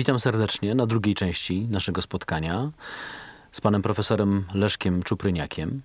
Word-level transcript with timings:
Witam 0.00 0.20
serdecznie 0.20 0.74
na 0.74 0.86
drugiej 0.86 1.14
części 1.14 1.66
naszego 1.70 2.02
spotkania 2.02 2.70
z 3.52 3.60
panem 3.60 3.82
profesorem 3.82 4.44
Leszkiem 4.54 5.02
Czupryniakiem. 5.02 5.82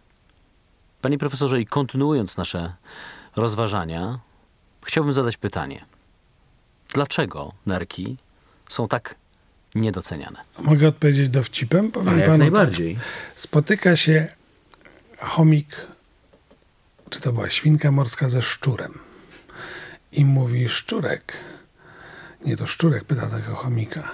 Panie 1.02 1.18
profesorze, 1.18 1.62
i 1.62 1.66
kontynuując 1.66 2.38
nasze 2.38 2.74
rozważania, 3.36 4.20
chciałbym 4.86 5.14
zadać 5.14 5.38
pytanie. 5.38 5.86
Dlaczego 6.94 7.54
nerki 7.66 8.18
są 8.70 8.88
tak 8.88 9.16
niedoceniane? 9.76 10.40
Mogę 10.60 10.88
odpowiedzieć 10.88 11.30
dowcipem? 11.30 11.92
Powiem 11.92 12.14
A 12.14 12.18
jak 12.18 12.26
panu 12.26 12.38
najbardziej. 12.38 12.96
Tak. 12.96 13.04
Spotyka 13.36 13.96
się 13.96 14.28
chomik, 15.20 15.88
czy 17.10 17.22
to 17.22 17.34
była 17.34 17.50
świnka 17.50 17.92
morska 17.92 18.30
ze 18.30 18.42
szczurem. 18.42 19.00
I 20.12 20.26
mówi 20.26 20.70
szczurek. 20.70 21.38
Nie, 22.46 22.58
to 22.58 22.68
szczurek 22.68 23.04
pyta 23.04 23.28
tego 23.28 23.56
chomika. 23.56 24.12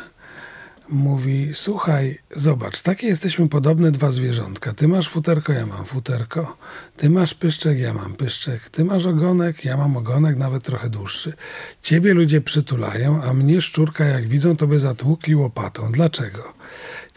Mówi, 0.90 1.50
słuchaj, 1.54 2.20
zobacz, 2.36 2.82
takie 2.82 3.08
jesteśmy 3.08 3.50
podobne 3.50 3.92
dwa 3.92 4.12
zwierzątka. 4.12 4.74
Ty 4.74 4.88
masz 4.88 5.10
futerko, 5.10 5.54
ja 5.54 5.66
mam 5.66 5.86
futerko. 5.86 6.58
Ty 6.98 7.10
masz 7.10 7.34
pyszczek, 7.34 7.80
ja 7.80 7.94
mam 7.94 8.14
pyszczek. 8.14 8.70
Ty 8.70 8.86
masz 8.86 9.06
ogonek, 9.06 9.66
ja 9.66 9.78
mam 9.78 9.98
ogonek, 9.98 10.38
nawet 10.38 10.64
trochę 10.64 10.90
dłuższy. 10.90 11.34
Ciebie 11.82 12.14
ludzie 12.14 12.42
przytulają, 12.42 13.24
a 13.24 13.34
mnie 13.34 13.62
szczurka, 13.62 14.06
jak 14.06 14.28
widzą, 14.28 14.56
to 14.56 14.68
by 14.68 14.80
zatłukli 14.80 15.36
łopatą. 15.36 15.92
Dlaczego? 15.92 16.54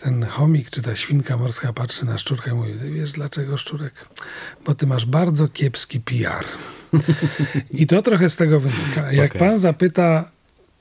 Ten 0.03 0.25
chomik, 0.25 0.71
czy 0.71 0.83
ta 0.83 0.95
świnka 0.95 1.37
morska 1.37 1.73
patrzy 1.73 2.07
na 2.07 2.19
szczurkę 2.19 2.51
i 2.51 2.55
mówi, 2.55 2.73
ty 2.73 2.91
wiesz 2.91 3.13
dlaczego, 3.13 3.57
szczurek? 3.57 3.93
Bo 4.67 4.75
ty 4.75 4.87
masz 4.87 5.07
bardzo 5.07 5.49
kiepski 5.49 6.01
PR. 6.01 6.45
I 7.71 7.87
to 7.87 8.03
trochę 8.03 8.31
z 8.31 8.37
tego 8.37 8.61
wynika. 8.61 9.13
Jak 9.13 9.31
Okej. 9.31 9.39
pan 9.39 9.59
zapyta, 9.59 10.35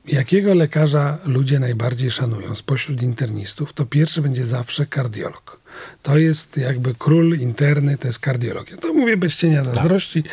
jakiego 0.08 0.54
lekarza 0.54 1.18
ludzie 1.26 1.60
najbardziej 1.60 2.12
szanują 2.12 2.56
spośród 2.56 3.02
internistów, 3.02 3.74
to 3.74 3.86
pierwszy 3.86 4.22
będzie 4.22 4.46
zawsze 4.46 4.86
kardiolog. 4.86 5.63
To 6.02 6.18
jest 6.18 6.58
jakby 6.58 6.94
król 7.00 7.38
interny, 7.38 7.98
to 7.98 8.08
jest 8.08 8.20
kardiologia. 8.20 8.78
To 8.78 8.94
mówię 8.94 9.18
bez 9.18 9.36
cienia 9.36 9.64
zazdrości 9.64 10.24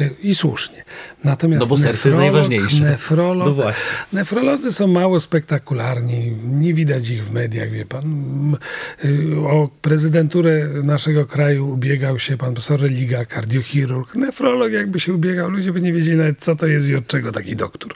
y, 0.00 0.10
i 0.22 0.34
słusznie. 0.34 0.84
Natomiast 1.24 1.60
Tak. 1.60 1.70
No 1.70 1.76
bo 1.76 1.82
serce 1.82 2.08
jest 2.08 2.18
najważniejsze. 2.18 2.84
Nefrolog, 2.84 3.56
No. 3.56 3.64
Nefrolodzy 4.12 4.72
są 4.72 4.86
mało 4.86 5.20
spektakularni, 5.20 6.36
nie 6.50 6.74
widać 6.74 7.08
ich 7.10 7.24
w 7.24 7.32
mediach, 7.32 7.70
wie 7.70 7.86
pan. 7.86 8.56
Y, 9.04 9.28
O 9.48 9.68
prezydenturę 9.82 10.68
naszego 10.82 11.26
kraju 11.26 11.70
ubiegał 11.70 12.18
się 12.18 12.36
pan 12.36 12.54
profesor 12.54 12.90
Liga, 12.90 13.24
kardiochirurg. 13.24 14.14
Nefrolog 14.14 14.72
jakby 14.72 15.00
się 15.00 15.14
ubiegał, 15.14 15.50
ludzie 15.50 15.72
by 15.72 15.80
nie 15.80 15.92
wiedzieli 15.92 16.16
nawet 16.16 16.38
co 16.40 16.56
to 16.56 16.66
jest 16.66 16.88
i 16.88 16.94
od 16.96 17.06
czego 17.06 17.32
taki 17.32 17.56
doktor. 17.56 17.94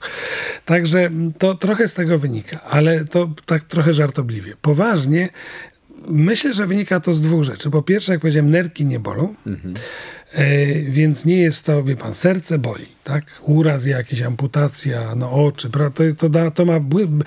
Także 0.64 1.11
to 1.39 1.55
trochę 1.55 1.89
z 1.89 1.95
tego 1.95 2.19
wynika, 2.19 2.61
ale 2.62 3.05
to 3.05 3.30
tak 3.47 3.62
trochę 3.64 3.92
żartobliwie. 3.92 4.55
Poważnie 4.62 5.28
myślę, 6.08 6.53
że 6.53 6.67
wynika 6.67 7.00
to 7.00 7.12
z 7.12 7.20
dwóch 7.20 7.42
rzeczy. 7.42 7.70
Po 7.70 7.83
pierwsze, 7.83 8.12
jak 8.12 8.20
powiedziałem, 8.20 8.50
nerki 8.50 8.86
nie 8.86 9.00
bolą. 9.00 9.34
E, 10.33 10.75
więc 10.83 11.25
nie 11.25 11.36
jest 11.36 11.67
to, 11.67 11.83
wie 11.83 11.97
pan, 11.97 12.14
serce 12.14 12.58
boli, 12.58 12.86
tak? 13.05 13.25
Uraz 13.42 13.86
jakiś, 13.86 14.23
amputacja, 14.23 15.14
no 15.14 15.33
oczy, 15.33 15.70
to, 15.70 16.03
to, 16.19 16.28
da, 16.28 16.50
to 16.50 16.64
ma 16.64 16.80
bły- 16.80 17.23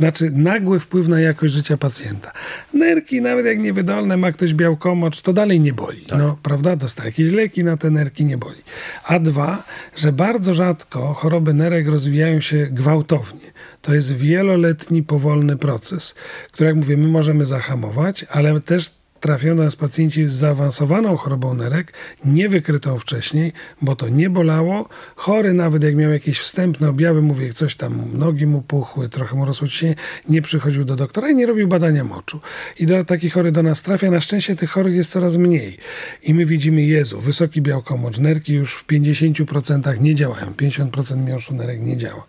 znaczy 0.00 0.30
nagły 0.30 0.80
wpływ 0.80 1.08
na 1.08 1.20
jakość 1.20 1.54
życia 1.54 1.76
pacjenta. 1.76 2.32
Nerki, 2.74 3.20
nawet 3.20 3.46
jak 3.46 3.58
niewydolne, 3.58 4.16
ma 4.16 4.32
ktoś 4.32 4.54
białkomocz, 4.54 5.22
to 5.22 5.32
dalej 5.32 5.60
nie 5.60 5.72
boli, 5.72 6.04
no, 6.18 6.36
prawda? 6.42 6.76
Dostaje 6.76 7.08
jakieś 7.08 7.32
leki 7.32 7.64
na 7.64 7.76
te 7.76 7.90
nerki, 7.90 8.24
nie 8.24 8.38
boli. 8.38 8.62
A 9.04 9.18
dwa, 9.18 9.62
że 9.96 10.12
bardzo 10.12 10.54
rzadko 10.54 11.14
choroby 11.14 11.54
nerek 11.54 11.88
rozwijają 11.88 12.40
się 12.40 12.66
gwałtownie. 12.70 13.52
To 13.82 13.94
jest 13.94 14.16
wieloletni, 14.16 15.02
powolny 15.02 15.56
proces, 15.56 16.14
który, 16.52 16.66
jak 16.66 16.76
mówię, 16.76 16.96
my 16.96 17.08
możemy 17.08 17.44
zahamować, 17.44 18.26
ale 18.30 18.60
też 18.60 18.99
trafiają 19.20 19.56
do 19.56 19.62
nas 19.62 19.76
pacjenci 19.76 20.26
z 20.26 20.32
zaawansowaną 20.32 21.16
chorobą 21.16 21.54
nerek, 21.54 21.92
niewykrytą 22.24 22.98
wcześniej, 22.98 23.52
bo 23.82 23.96
to 23.96 24.08
nie 24.08 24.30
bolało. 24.30 24.88
Chory 25.16 25.52
nawet 25.52 25.82
jak 25.82 25.94
miał 25.94 26.10
jakieś 26.10 26.38
wstępne 26.38 26.88
objawy, 26.88 27.22
mówię, 27.22 27.52
coś 27.52 27.76
tam, 27.76 28.04
nogi 28.14 28.46
mu 28.46 28.62
puchły, 28.62 29.08
trochę 29.08 29.36
mu 29.36 29.44
rosło 29.44 29.68
ciśnienie, 29.68 29.94
nie 30.28 30.42
przychodził 30.42 30.84
do 30.84 30.96
doktora 30.96 31.30
i 31.30 31.34
nie 31.34 31.46
robił 31.46 31.68
badania 31.68 32.04
moczu. 32.04 32.40
I 32.78 32.86
do, 32.86 33.04
taki 33.04 33.30
chory 33.30 33.52
do 33.52 33.62
nas 33.62 33.82
trafia. 33.82 34.10
Na 34.10 34.20
szczęście 34.20 34.56
tych 34.56 34.70
chorych 34.70 34.94
jest 34.94 35.12
coraz 35.12 35.36
mniej. 35.36 35.76
I 36.22 36.34
my 36.34 36.46
widzimy, 36.46 36.82
Jezu, 36.82 37.20
wysoki 37.20 37.62
białkomocz, 37.62 38.18
nerki 38.18 38.54
już 38.54 38.74
w 38.74 38.86
50% 38.86 40.00
nie 40.00 40.14
działają. 40.14 40.52
50% 40.52 41.26
miąższu 41.26 41.54
nerek 41.54 41.80
nie 41.80 41.96
działa. 41.96 42.24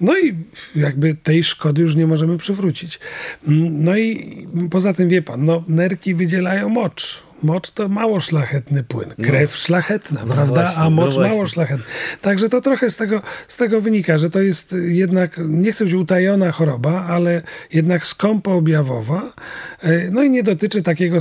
No 0.00 0.18
i 0.18 0.34
jakby 0.76 1.14
tej 1.14 1.44
szkody 1.44 1.82
już 1.82 1.94
nie 1.94 2.06
możemy 2.06 2.38
przywrócić. 2.38 3.00
Mm, 3.48 3.84
No 3.84 3.96
i 3.96 4.46
poza 4.70 4.92
tym 4.94 5.08
wie 5.08 5.22
pan, 5.22 5.44
no 5.44 5.64
nerki 5.68 6.14
wydzielają 6.26 6.68
mocz. 6.68 7.25
Mocz 7.42 7.70
to 7.70 7.88
mało 7.88 8.20
szlachetny 8.20 8.82
płyn. 8.84 9.08
Krew 9.22 9.56
szlachetna, 9.56 10.20
prawda? 10.26 10.44
właśnie, 10.62 10.76
A 10.80 10.84
no 10.84 10.90
mocz 10.90 11.14
właśnie. 11.14 11.30
mało 11.32 11.46
szlachetny. 11.46 11.84
Także 12.20 12.48
to 12.48 12.60
trochę 12.60 12.90
z 12.90 12.96
tego, 12.96 13.22
z 13.48 13.56
tego 13.56 13.80
wynika, 13.80 14.18
że 14.18 14.30
to 14.30 14.40
jest 14.40 14.74
jednak, 14.86 15.40
nie 15.48 15.72
chcę 15.72 15.84
być 15.84 15.94
utajona 15.94 16.52
choroba, 16.52 17.04
ale 17.08 17.42
jednak 17.72 18.06
skąpo 18.06 18.52
objawowa. 18.54 19.32
E, 19.82 20.10
No 20.10 20.22
i 20.22 20.30
nie 20.30 20.42
dotyczy 20.42 20.82
takiego 20.82 21.18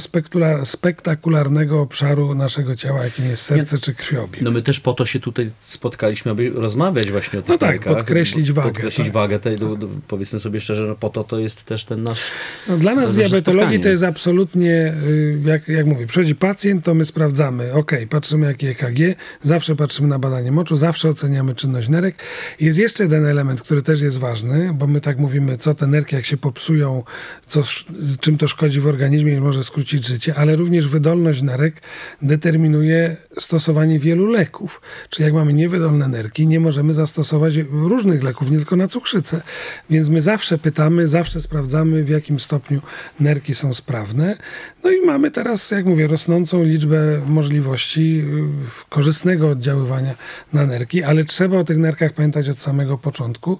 spektakularnego 0.63 1.81
obszaru 1.81 2.35
naszego 2.35 2.75
ciała, 2.75 3.03
jakim 3.03 3.25
jest 3.25 3.41
serce 3.43 3.77
czy 3.77 3.93
krwiobieg. 3.93 4.41
No 4.41 4.51
my 4.51 4.61
też 4.61 4.79
po 4.79 4.93
to 4.93 5.05
się 5.05 5.19
tutaj 5.19 5.51
spotkaliśmy, 5.65 6.31
aby 6.31 6.49
rozmawiać 6.49 7.11
właśnie 7.11 7.39
o 7.39 7.41
tych 7.41 7.49
No 7.49 7.57
tak, 7.57 7.69
nerkach, 7.71 7.93
podkreślić 7.93 8.51
wagę, 8.51 8.69
Podkreślić 8.69 9.07
tak. 9.07 9.13
wagę 9.13 9.39
tej, 9.39 9.57
do, 9.57 9.75
do, 9.75 9.87
powiedzmy 10.07 10.39
sobie 10.39 10.61
szczerze, 10.61 10.87
no 10.87 10.95
po 10.95 11.09
to 11.09 11.23
to 11.23 11.39
jest 11.39 11.63
też 11.63 11.85
ten 11.85 12.03
nasz... 12.03 12.21
No, 12.69 12.77
dla 12.77 12.95
nas 12.95 13.15
diabetologii 13.15 13.41
spotkanie. 13.61 13.79
to 13.79 13.89
jest 13.89 14.03
absolutnie, 14.03 14.93
y, 15.07 15.39
jak, 15.45 15.67
jak 15.67 15.85
mówię, 15.85 16.04
przychodzi 16.05 16.35
pacjent, 16.35 16.85
to 16.85 16.93
my 16.93 17.05
sprawdzamy, 17.05 17.73
ok, 17.73 17.91
patrzymy 18.09 18.47
jakie 18.47 18.69
EKG, 18.69 18.99
zawsze 19.43 19.75
patrzymy 19.75 20.07
na 20.07 20.19
badanie 20.19 20.51
moczu, 20.51 20.75
zawsze 20.75 21.09
oceniamy 21.09 21.55
czynność 21.55 21.89
nerek. 21.89 22.15
Jest 22.59 22.77
jeszcze 22.77 23.03
jeden 23.03 23.25
element, 23.25 23.61
który 23.61 23.81
też 23.81 24.01
jest 24.01 24.17
ważny, 24.17 24.73
bo 24.73 24.87
my 24.87 25.01
tak 25.01 25.19
mówimy, 25.19 25.57
co 25.57 25.73
te 25.73 25.87
nerki, 25.87 26.15
jak 26.15 26.25
się 26.25 26.37
popsują, 26.37 27.03
co, 27.47 27.61
czym 28.19 28.37
to 28.37 28.47
szkodzi 28.47 28.79
w 28.79 28.87
organizmie 28.87 29.33
i 29.33 29.41
może 29.41 29.63
skrócić 29.63 30.07
życie, 30.07 30.35
ale 30.35 30.55
również 30.55 30.87
wydolność 30.87 31.41
nerek 31.41 31.81
determinuje 32.21 33.17
stosowanie 33.39 33.99
wielu 33.99 34.25
leków. 34.25 34.81
Czyli 35.09 35.25
jak 35.25 35.33
mamy 35.33 35.53
niewydolne 35.53 36.07
nerki, 36.07 36.47
nie 36.47 36.59
możemy 36.59 36.93
zastosować 36.93 37.57
różnych 37.71 38.23
leków, 38.23 38.51
nie 38.51 38.57
tylko 38.57 38.75
na 38.75 38.87
cukrzycę. 38.87 39.41
Więc 39.89 40.09
my 40.09 40.21
zawsze 40.21 40.57
pytamy, 40.57 41.07
zawsze 41.07 41.41
sprawdzamy, 41.41 42.03
w 42.03 42.09
jakim 42.09 42.39
stopniu 42.39 42.81
nerki 43.19 43.55
są 43.55 43.73
sprawne. 43.73 44.37
No 44.83 44.91
i 44.91 45.05
mamy 45.05 45.31
teraz, 45.31 45.71
jak 45.71 45.85
mówię, 45.85 45.94
rosnącą 45.99 46.63
liczbę 46.63 47.21
możliwości 47.27 48.19
y, 48.19 48.89
korzystnego 48.89 49.49
oddziaływania 49.49 50.15
na 50.53 50.65
nerki, 50.65 51.03
ale 51.03 51.23
trzeba 51.23 51.57
o 51.57 51.63
tych 51.63 51.77
nerkach 51.77 52.13
pamiętać 52.13 52.49
od 52.49 52.57
samego 52.57 52.97
początku. 52.97 53.59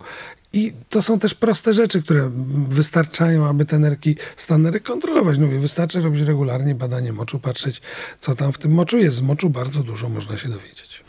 I 0.54 0.74
to 0.90 1.02
są 1.02 1.20
też 1.20 1.34
proste 1.34 1.74
rzeczy, 1.74 2.02
które 2.02 2.32
wystarczają, 2.68 3.48
aby 3.48 3.66
te 3.66 3.80
nerki, 3.80 4.16
stan 4.36 4.62
nerek 4.62 4.84
kontrolować. 4.84 5.38
Mówię, 5.38 5.60
wystarczy 5.60 6.02
robić 6.02 6.22
regularnie 6.22 6.76
badanie 6.76 7.14
moczu, 7.14 7.40
patrzeć, 7.40 7.82
co 8.20 8.36
tam 8.36 8.52
w 8.52 8.58
tym 8.58 8.72
moczu 8.72 8.98
jest. 8.98 9.18
Z 9.18 9.22
moczu 9.22 9.50
bardzo 9.50 9.84
dużo 9.84 10.10
można 10.10 10.38
się 10.38 10.50
dowiedzieć. 10.50 11.04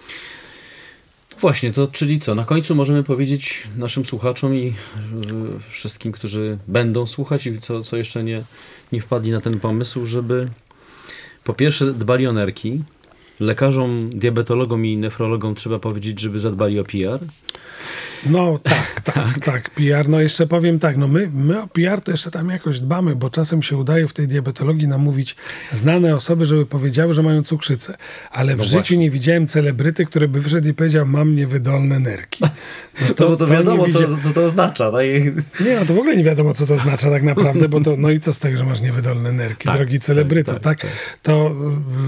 Właśnie, 1.41 1.73
to 1.73 1.89
czyli 1.89 2.19
co? 2.19 2.35
Na 2.35 2.45
końcu 2.45 2.75
możemy 2.75 3.03
powiedzieć 3.03 3.63
naszym 3.77 4.07
słuchaczom 4.07 4.55
i 4.55 4.67
y, 4.67 4.73
wszystkim, 5.71 6.13
którzy 6.13 6.59
będą 6.69 7.07
słuchać 7.07 7.47
i 7.47 7.59
co, 7.59 7.83
co 7.83 7.97
jeszcze 7.97 8.25
nie, 8.25 8.43
nie 8.93 9.01
wpadli 9.01 9.31
na 9.31 9.41
ten 9.41 9.61
pomysł, 9.61 10.07
żeby 10.07 10.49
po 11.47 11.55
pierwsze 11.55 11.93
dbali 11.93 12.27
o 12.27 12.33
nerki. 12.33 12.83
Lekarzom, 13.41 14.11
diabetologom 14.15 14.87
i 14.87 14.97
nefrologom 14.97 15.55
trzeba 15.55 15.79
powiedzieć, 15.79 16.21
żeby 16.21 16.39
zadbali 16.39 16.81
o 16.81 16.85
PR. 16.85 17.21
No 18.27 18.59
tak, 18.63 19.01
tak, 19.01 19.41
tak, 19.45 19.71
PR. 19.71 20.09
No 20.09 20.21
jeszcze 20.21 20.47
powiem 20.47 20.79
tak, 20.79 20.97
no 20.97 21.09
my, 21.09 21.31
my 21.35 21.63
o 21.63 21.67
PR 21.67 22.01
to 22.01 22.11
jeszcze 22.11 22.31
tam 22.31 22.49
jakoś 22.49 22.81
dbamy, 22.81 23.17
bo 23.17 23.31
czasem 23.31 23.63
się 23.63 23.77
udaje 23.77 24.09
w 24.09 24.13
tej 24.13 24.29
diabetologii 24.29 24.89
namówić 24.89 25.37
znane 25.73 26.17
osoby, 26.17 26.47
żeby 26.47 26.67
powiedziały, 26.67 27.15
że 27.15 27.23
mają 27.23 27.43
cukrzycę. 27.43 27.97
Ale 28.31 28.57
w 28.57 28.63
życiu 28.63 28.73
właśnie. 28.73 28.97
nie 28.97 29.11
widziałem 29.11 29.47
celebryty, 29.47 30.07
który 30.07 30.29
by 30.29 30.41
wyszedł 30.41 30.69
i 30.69 30.75
powiedział, 30.75 31.07
mam 31.07 31.37
niewydolne 31.37 31.99
nerki. 31.99 32.45
No 33.65 33.73
nie 33.73 33.79
widzia- 33.87 34.23
co 34.23 34.31
to 34.31 34.45
oznacza. 34.45 34.91
No 34.91 35.03
i... 35.03 35.23
Nie, 35.61 35.77
no 35.81 35.87
to 35.87 35.95
w 35.95 35.99
ogóle 35.99 36.17
nie 36.17 36.25
wiadomo, 36.25 36.55
co 36.55 36.67
to 36.67 36.75
oznacza 36.75 37.11
tak 37.11 37.23
naprawdę, 37.23 37.69
bo 37.69 37.81
to, 37.81 37.97
no 37.97 38.11
i 38.11 38.21
co 38.21 38.33
z 38.33 38.39
tego, 38.39 38.57
że 38.57 38.65
masz 38.65 38.81
niewydolne 38.81 39.33
nerki, 39.33 39.65
Tak, 39.69 39.77
drogi 39.77 40.01
celebryto, 40.01 40.53
tak, 40.53 40.63
tak, 40.63 40.81
tak, 40.81 40.91
To 41.23 41.55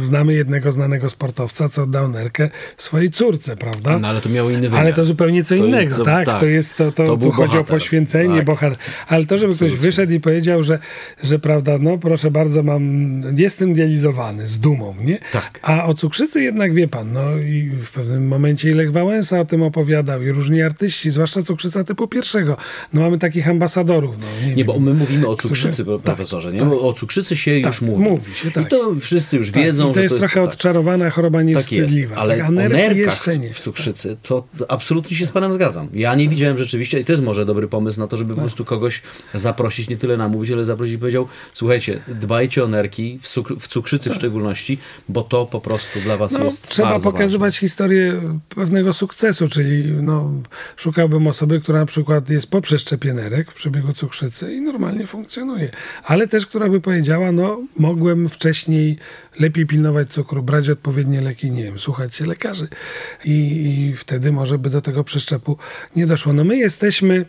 y, 0.03 0.05
znamy 0.05 0.35
jednego 0.35 0.73
znanego 0.73 1.09
sportowca, 1.09 1.69
co 1.69 1.87
dał 1.87 2.09
nerkę 2.09 2.51
swojej 2.77 3.11
córce, 3.11 3.57
prawda? 3.57 3.99
No 3.99 4.09
ale 4.09 4.21
to 4.21 4.29
miało 4.29 4.51
inny 4.51 4.61
wymiar. 4.61 4.81
Ale 4.81 4.93
to 4.93 5.05
zupełnie 5.05 5.45
co 5.45 5.57
To- 5.57 5.65
innego. 5.67 5.98
Bardzo... 6.05 6.17
Tak, 6.17 6.27
tak, 6.27 6.41
to 6.41 6.47
jest 6.47 6.77
to, 6.77 6.93
to, 6.93 7.07
to 7.07 7.17
tu 7.17 7.31
chodzi 7.31 7.49
bohater. 7.49 7.61
o 7.61 7.65
poświęcenie, 7.65 8.37
tak. 8.37 8.45
bohater. 8.45 8.79
Ale 9.09 9.27
to, 9.27 9.37
żeby 9.37 9.53
Absolutnie. 9.53 9.77
ktoś 9.77 9.87
wyszedł 9.87 10.13
i 10.13 10.21
powiedział, 10.21 10.63
że, 10.63 10.79
że 11.23 11.39
prawda, 11.39 11.79
no 11.81 11.99
proszę 11.99 12.31
bardzo, 12.31 12.63
mam, 12.63 13.23
jestem 13.37 13.73
dializowany 13.73 14.47
z 14.47 14.59
dumą, 14.59 14.95
nie? 15.05 15.19
Tak. 15.33 15.61
A 15.63 15.85
o 15.85 15.95
cukrzycy 15.95 16.43
jednak 16.43 16.75
wie 16.75 16.89
pan, 16.89 17.13
no 17.13 17.39
i 17.39 17.71
w 17.85 17.93
pewnym 17.93 18.29
momencie 18.29 18.75
Lech 18.75 18.93
Wałęsa 18.93 19.41
o 19.41 19.45
tym 19.45 19.63
opowiadał 19.63 20.23
i 20.23 20.33
różni 20.33 20.63
artyści, 20.63 21.11
zwłaszcza 21.11 21.43
cukrzyca 21.43 21.85
typu 21.85 22.09
pierwszego. 22.09 22.57
No 22.93 23.01
mamy 23.01 23.19
takich 23.19 23.49
ambasadorów. 23.49 24.17
No, 24.21 24.47
nie, 24.47 24.55
nie 24.55 24.65
bo 24.65 24.79
my 24.79 24.95
mówimy 24.95 25.29
o 25.29 25.37
cukrzycy, 25.37 25.83
którzy, 25.83 25.99
tak, 25.99 26.05
profesorze, 26.05 26.53
nie? 26.53 26.61
Tak. 26.61 26.69
O 26.73 26.93
cukrzycy 26.93 27.37
się 27.37 27.61
tak, 27.63 27.73
już 27.73 27.83
mówi. 27.83 28.05
Mówi 28.05 28.35
się, 28.35 28.51
tak. 28.51 28.65
I 28.65 28.67
to 28.67 28.95
wszyscy 29.01 29.37
już 29.37 29.51
tak. 29.51 29.63
wiedzą, 29.63 29.91
I 29.91 29.95
to 29.95 30.01
jest 30.01 30.15
to 30.15 30.17
jest 30.17 30.33
trochę 30.33 30.49
odczarowana 30.49 31.11
choroba 31.11 31.43
niewstydliwa. 31.43 32.17
Tak 32.17 32.19
jest, 32.19 32.21
ale 32.21 32.39
tak, 32.39 32.49
o 32.49 32.53
nerkach 32.53 33.19
w 33.53 33.61
cukrzycy 33.61 34.17
to 34.23 34.45
absolutnie 34.69 35.17
się 35.17 35.27
z 35.27 35.31
panem 35.31 35.53
zgadzam. 35.53 35.88
Ja 35.93 36.15
nie 36.15 36.29
widziałem 36.29 36.59
rzeczywiście 36.59 37.01
i 37.01 37.05
to 37.05 37.13
jest 37.13 37.25
może 37.25 37.47
dobry 37.47 37.69
pomysł 37.69 38.01
na 38.01 38.07
to, 38.07 38.17
żeby 38.17 38.35
po 38.35 38.41
prostu 38.41 38.65
kogoś 38.65 39.03
zaprosić, 39.35 39.89
nie 39.89 39.97
tyle 39.97 40.17
namówić, 40.17 40.51
ale 40.51 40.65
zaprosić 40.65 40.95
i 40.95 40.99
powiedział, 40.99 41.29
słuchajcie, 41.53 42.01
dbajcie 42.09 42.65
o 42.65 42.69
nerki, 42.69 43.19
w, 43.23 43.29
cukr 43.29 43.57
w 43.61 43.69
cukrzycy 43.69 44.11
w 44.11 44.15
szczególności, 44.15 44.79
bo 45.09 45.23
to 45.23 45.47
po 45.47 45.61
prostu 45.61 46.01
dla 46.01 46.17
was 46.17 46.33
no, 46.33 46.45
jest 46.45 46.69
Trzeba 46.69 47.01
pokazywać 47.01 47.55
ważne. 47.55 47.61
historię 47.61 48.21
pewnego 48.49 48.93
sukcesu, 48.93 49.49
czyli 49.49 49.93
no, 50.03 50.31
szukałbym 50.77 51.27
osoby, 51.27 51.61
która 51.61 51.79
na 51.81 51.87
przykład 51.87 52.31
jest 52.31 52.51
po 52.51 52.61
przeszczepie 52.61 53.15
nerek 53.15 53.51
w 53.51 53.55
przebiegu 53.55 53.93
cukrzycy 53.93 54.55
i 54.55 54.61
normalnie 54.61 55.07
funkcjonuje. 55.07 55.71
Ale 56.05 56.29
też, 56.29 56.47
która 56.47 56.69
by 56.69 56.81
powiedziała, 56.81 57.33
no 57.33 57.61
mogłem 57.77 58.29
wcześniej 58.29 58.99
lepiej 59.39 59.67
pilnować 59.67 60.11
cukru, 60.11 60.43
brać 60.43 60.71
odpowiednie 60.71 61.21
leki, 61.21 61.51
nie 61.51 61.65
wiem, 61.65 61.79
słuchać 61.79 62.15
się 62.15 62.25
lekarzy 62.25 62.69
i, 63.25 63.31
i 63.31 63.97
wtedy 63.97 64.33
może 64.33 64.59
by 64.59 64.71
do 64.71 64.81
tego 64.81 65.05
przeszczepu 65.05 65.57
nie 65.97 66.07
doszło. 66.07 66.33
No 66.33 66.45
my 66.45 66.57
jesteśmy 66.57 67.25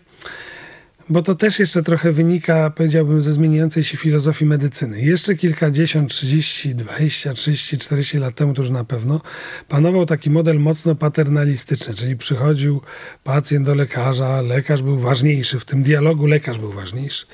bo 1.09 1.21
to 1.21 1.35
też 1.35 1.59
jeszcze 1.59 1.83
trochę 1.83 2.11
wynika, 2.11 2.69
powiedziałbym, 2.69 3.21
ze 3.21 3.33
zmieniającej 3.33 3.83
się 3.83 3.97
filozofii 3.97 4.45
medycyny. 4.45 5.01
Jeszcze 5.01 5.35
kilkadziesiąt, 5.35 6.09
trzydzieści, 6.09 6.75
dwadzieścia, 6.75 7.33
trzydzieści, 7.33 7.77
czterdzieści 7.77 8.17
lat 8.17 8.35
temu 8.35 8.53
to 8.53 8.61
już 8.61 8.71
na 8.71 8.83
pewno 8.83 9.21
panował 9.67 10.06
taki 10.06 10.29
model 10.29 10.59
mocno 10.59 10.95
paternalistyczny, 10.95 11.94
czyli 11.94 12.17
przychodził 12.17 12.81
pacjent 13.23 13.65
do 13.65 13.75
lekarza, 13.75 14.41
lekarz 14.41 14.83
był 14.83 15.00
ważniejszy, 15.00 15.59
w 15.59 15.65
tym 15.65 15.83
dialogu 15.83 16.25
lekarz 16.25 16.57
był 16.57 16.71
ważniejszy. 16.71 17.25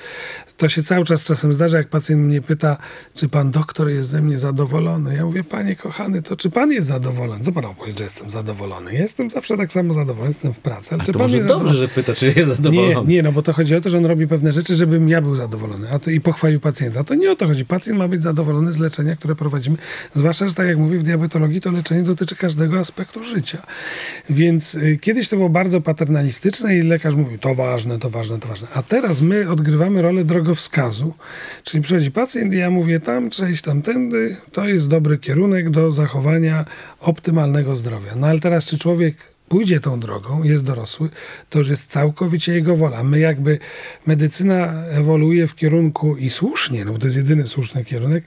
To 0.56 0.68
się 0.68 0.82
cały 0.82 1.04
czas 1.04 1.24
czasem 1.24 1.52
zdarza, 1.52 1.78
jak 1.78 1.88
pacjent 1.88 2.22
mnie 2.22 2.42
pyta, 2.42 2.76
czy 3.14 3.28
pan 3.28 3.50
doktor 3.50 3.88
jest 3.88 4.08
ze 4.08 4.22
mnie 4.22 4.38
zadowolony. 4.38 5.14
Ja 5.14 5.24
mówię, 5.24 5.44
panie 5.44 5.76
kochany, 5.76 6.22
to 6.22 6.36
czy 6.36 6.50
pan 6.50 6.72
jest 6.72 6.88
zadowolony? 6.88 7.44
Co 7.44 7.52
pan 7.52 7.64
opowiedzieć, 7.64 7.98
że 7.98 8.04
jestem 8.04 8.30
zadowolony? 8.30 8.94
Jestem 8.94 9.30
zawsze 9.30 9.56
tak 9.56 9.72
samo 9.72 9.94
zadowolony, 9.94 10.28
jestem 10.28 10.52
w 10.52 10.58
pracy. 10.58 10.88
Ale 10.94 11.02
A 11.02 11.06
czy 11.06 11.12
to 11.12 11.18
pan 11.18 11.24
może 11.24 11.36
jest 11.36 11.48
dobrze, 11.48 11.74
że 11.74 11.88
pyta, 11.88 12.14
czy 12.14 12.26
jest 12.26 12.48
zadowolony. 12.48 13.08
Nie, 13.08 13.14
nie, 13.14 13.22
no 13.22 13.32
bo 13.32 13.42
to 13.42 13.52
chodzi 13.52 13.65
chodzi 13.66 13.76
o 13.76 13.80
to, 13.80 13.88
że 13.88 13.98
on 13.98 14.06
robi 14.06 14.26
pewne 14.26 14.52
rzeczy, 14.52 14.76
żebym 14.76 15.08
ja 15.08 15.22
był 15.22 15.34
zadowolony 15.34 15.90
a 15.90 15.98
to 15.98 16.10
i 16.10 16.20
pochwalił 16.20 16.60
pacjenta. 16.60 17.04
To 17.04 17.14
nie 17.14 17.30
o 17.32 17.36
to 17.36 17.46
chodzi. 17.46 17.64
Pacjent 17.64 17.98
ma 17.98 18.08
być 18.08 18.22
zadowolony 18.22 18.72
z 18.72 18.78
leczenia, 18.78 19.16
które 19.16 19.34
prowadzimy. 19.34 19.76
Zwłaszcza, 20.14 20.48
że 20.48 20.54
tak 20.54 20.66
jak 20.66 20.76
mówię, 20.76 20.98
w 20.98 21.02
diabetologii 21.02 21.60
to 21.60 21.70
leczenie 21.70 22.02
dotyczy 22.02 22.36
każdego 22.36 22.78
aspektu 22.78 23.24
życia. 23.24 23.62
Więc 24.30 24.74
y, 24.74 24.98
kiedyś 25.00 25.28
to 25.28 25.36
było 25.36 25.48
bardzo 25.48 25.80
paternalistyczne 25.80 26.76
i 26.76 26.82
lekarz 26.82 27.14
mówił, 27.14 27.38
to 27.38 27.54
ważne, 27.54 27.98
to 27.98 28.10
ważne, 28.10 28.38
to 28.38 28.48
ważne. 28.48 28.68
A 28.74 28.82
teraz 28.82 29.20
my 29.20 29.50
odgrywamy 29.50 30.02
rolę 30.02 30.24
drogowskazu. 30.24 31.14
Czyli 31.64 31.82
przychodzi 31.82 32.10
pacjent 32.10 32.52
i 32.52 32.56
ja 32.56 32.70
mówię 32.70 33.00
tam, 33.00 33.30
przejść 33.30 33.62
tamtędy, 33.62 34.36
to 34.52 34.68
jest 34.68 34.88
dobry 34.88 35.18
kierunek 35.18 35.70
do 35.70 35.90
zachowania 35.90 36.64
optymalnego 37.00 37.76
zdrowia. 37.76 38.14
No 38.16 38.26
ale 38.26 38.40
teraz 38.40 38.66
czy 38.66 38.78
człowiek 38.78 39.35
pójdzie 39.48 39.80
tą 39.80 40.00
drogą, 40.00 40.42
jest 40.42 40.64
dorosły, 40.64 41.08
to 41.50 41.58
już 41.58 41.68
jest 41.68 41.90
całkowicie 41.90 42.54
jego 42.54 42.76
wola. 42.76 43.04
My 43.04 43.18
jakby 43.18 43.58
medycyna 44.06 44.84
ewoluuje 44.84 45.46
w 45.46 45.54
kierunku 45.54 46.16
i 46.16 46.30
słusznie, 46.30 46.84
no 46.84 46.92
bo 46.92 46.98
to 46.98 47.06
jest 47.06 47.16
jedyny 47.16 47.46
słuszny 47.46 47.84
kierunek, 47.84 48.24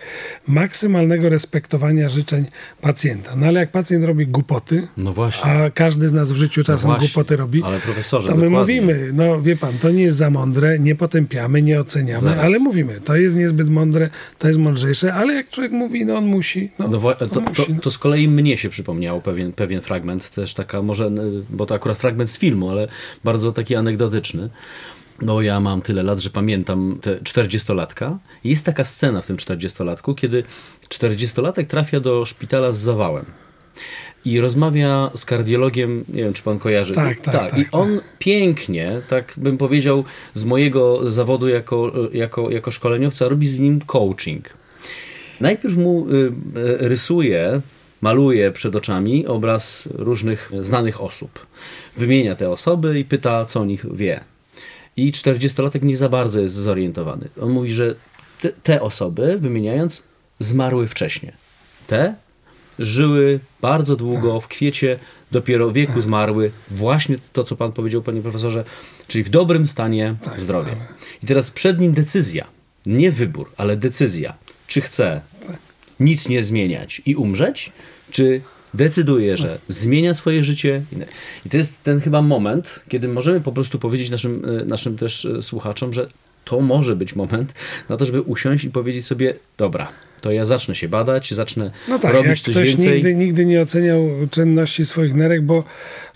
maksymalnego 0.47 1.29
respektowania 1.29 2.09
życzeń 2.09 2.45
pacjenta. 2.81 3.35
No 3.35 3.45
ale 3.45 3.59
jak 3.59 3.71
pacjent 3.71 4.05
robi 4.05 4.27
głupoty, 4.27 4.87
no 4.97 5.13
właśnie. 5.13 5.51
a 5.51 5.69
każdy 5.69 6.09
z 6.09 6.13
nas 6.13 6.31
w 6.31 6.35
życiu 6.35 6.63
czasem 6.63 6.89
no 6.89 6.97
głupoty 6.97 7.35
robi, 7.35 7.63
ale 7.63 7.79
profesorze, 7.79 8.29
to 8.29 8.35
my 8.35 8.49
dokładnie. 8.49 8.81
mówimy, 8.81 9.09
no 9.13 9.41
wie 9.41 9.55
pan, 9.55 9.77
to 9.77 9.91
nie 9.91 10.03
jest 10.03 10.17
za 10.17 10.29
mądre, 10.29 10.79
nie 10.79 10.95
potępiamy, 10.95 11.61
nie 11.61 11.79
oceniamy, 11.79 12.21
Zaraz. 12.21 12.45
ale 12.45 12.59
mówimy, 12.59 13.01
to 13.03 13.15
jest 13.15 13.35
niezbyt 13.35 13.69
mądre, 13.69 14.09
to 14.37 14.47
jest 14.47 14.59
mądrzejsze, 14.59 15.13
ale 15.13 15.33
jak 15.33 15.49
człowiek 15.49 15.71
mówi, 15.71 16.05
no 16.05 16.17
on 16.17 16.25
musi. 16.25 16.71
No, 16.79 16.87
no 16.87 16.99
to, 16.99 17.27
to, 17.27 17.41
musi, 17.41 17.73
no. 17.73 17.81
to, 17.81 17.91
z 17.91 17.97
kolei 17.97 18.27
mnie 18.27 18.57
się 18.57 18.69
przypomniało 18.69 19.21
pewien, 19.21 19.51
pewien 19.51 19.81
fragment, 19.81 20.29
też 20.29 20.53
taka 20.53 20.81
może 20.81 21.08
bo 21.49 21.65
to 21.65 21.75
akurat 21.75 21.97
fragment 21.97 22.29
z 22.29 22.37
filmu, 22.37 22.69
ale 22.69 22.87
bardzo 23.23 23.51
taki 23.51 23.75
anegdotyczny. 23.75 24.49
No 25.21 25.41
ja 25.41 25.59
mam 25.59 25.81
tyle 25.81 26.03
lat, 26.03 26.19
że 26.19 26.29
pamiętam 26.29 26.99
te 27.01 27.15
40-latka. 27.15 28.17
Jest 28.43 28.65
taka 28.65 28.83
scena 28.83 29.21
w 29.21 29.27
tym 29.27 29.37
40-latku, 29.37 30.15
kiedy 30.15 30.43
40-latek 30.89 31.65
trafia 31.65 31.99
do 31.99 32.25
szpitala 32.25 32.71
z 32.71 32.77
zawałem 32.77 33.25
i 34.25 34.39
rozmawia 34.39 35.11
z 35.15 35.25
kardiologiem, 35.25 36.05
nie 36.09 36.23
wiem 36.23 36.33
czy 36.33 36.43
pan 36.43 36.59
kojarzy. 36.59 36.93
Tak, 36.93 37.19
tak, 37.19 37.33
tak, 37.33 37.51
tak 37.51 37.59
I 37.59 37.65
on 37.71 37.95
tak. 37.95 38.05
pięknie, 38.19 39.01
tak 39.07 39.33
bym 39.37 39.57
powiedział, 39.57 40.03
z 40.33 40.45
mojego 40.45 41.09
zawodu 41.09 41.47
jako, 41.47 41.91
jako, 42.13 42.49
jako 42.49 42.71
szkoleniowca 42.71 43.27
robi 43.27 43.47
z 43.47 43.59
nim 43.59 43.79
coaching. 43.81 44.49
Najpierw 45.41 45.77
mu 45.77 46.07
y, 46.09 46.13
y, 46.15 46.31
rysuje 46.87 47.61
maluje 48.01 48.51
przed 48.51 48.75
oczami 48.75 49.27
obraz 49.27 49.89
różnych 49.91 50.51
znanych 50.59 51.01
osób. 51.01 51.47
Wymienia 51.97 52.35
te 52.35 52.49
osoby 52.49 52.99
i 52.99 53.05
pyta, 53.05 53.45
co 53.45 53.59
o 53.61 53.65
nich 53.65 53.95
wie. 53.95 54.23
I 54.97 55.11
40-latek 55.11 55.83
nie 55.83 55.97
za 55.97 56.09
bardzo 56.09 56.41
jest 56.41 56.53
zorientowany. 56.53 57.27
On 57.41 57.49
mówi, 57.49 57.71
że 57.71 57.95
te, 58.41 58.49
te 58.49 58.81
osoby, 58.81 59.37
wymieniając, 59.39 60.03
zmarły 60.39 60.87
wcześniej. 60.87 61.31
Te 61.87 62.15
żyły 62.79 63.39
bardzo 63.61 63.95
długo, 63.95 64.39
w 64.39 64.47
kwiecie 64.47 64.99
dopiero 65.31 65.71
wieku 65.71 66.01
zmarły. 66.01 66.51
Właśnie 66.71 67.17
to, 67.33 67.43
co 67.43 67.55
pan 67.55 67.71
powiedział, 67.71 68.01
panie 68.01 68.21
profesorze, 68.21 68.63
czyli 69.07 69.23
w 69.23 69.29
dobrym 69.29 69.67
stanie 69.67 70.15
tak, 70.23 70.41
zdrowia. 70.41 70.75
I 71.23 71.25
teraz 71.25 71.51
przed 71.51 71.79
nim 71.79 71.93
decyzja, 71.93 72.47
nie 72.85 73.11
wybór, 73.11 73.51
ale 73.57 73.77
decyzja, 73.77 74.35
czy 74.67 74.81
chce 74.81 75.21
nic 75.99 76.29
nie 76.29 76.43
zmieniać 76.43 77.01
i 77.05 77.15
umrzeć, 77.15 77.71
czy 78.11 78.41
decyduje, 78.73 79.37
że 79.37 79.59
zmienia 79.67 80.13
swoje 80.13 80.43
życie. 80.43 80.81
I 81.45 81.49
to 81.49 81.57
jest 81.57 81.83
ten 81.83 81.99
chyba 81.99 82.21
moment, 82.21 82.79
kiedy 82.87 83.07
możemy 83.07 83.41
po 83.41 83.51
prostu 83.51 83.79
powiedzieć 83.79 84.09
naszym, 84.09 84.45
e, 84.45 84.65
naszym 84.65 84.97
też 84.97 85.25
e, 85.25 85.41
słuchaczom, 85.41 85.93
że 85.93 86.09
to 86.45 86.61
może 86.61 86.95
być 86.95 87.15
moment 87.15 87.53
na 87.89 87.97
to, 87.97 88.05
żeby 88.05 88.21
usiąść 88.21 88.63
i 88.63 88.69
powiedzieć 88.69 89.05
sobie, 89.05 89.33
dobra, 89.57 89.87
to 90.21 90.31
ja 90.31 90.45
zacznę 90.45 90.75
się 90.75 90.87
badać, 90.87 91.33
zacznę 91.33 91.71
no 91.87 91.99
tak, 91.99 92.13
robić 92.13 92.41
coś 92.41 92.55
więcej. 92.55 92.93
Nigdy, 92.93 93.15
nigdy 93.15 93.45
nie 93.45 93.61
oceniał 93.61 94.09
czynności 94.31 94.85
swoich 94.85 95.15
nerek, 95.15 95.41
bo 95.41 95.63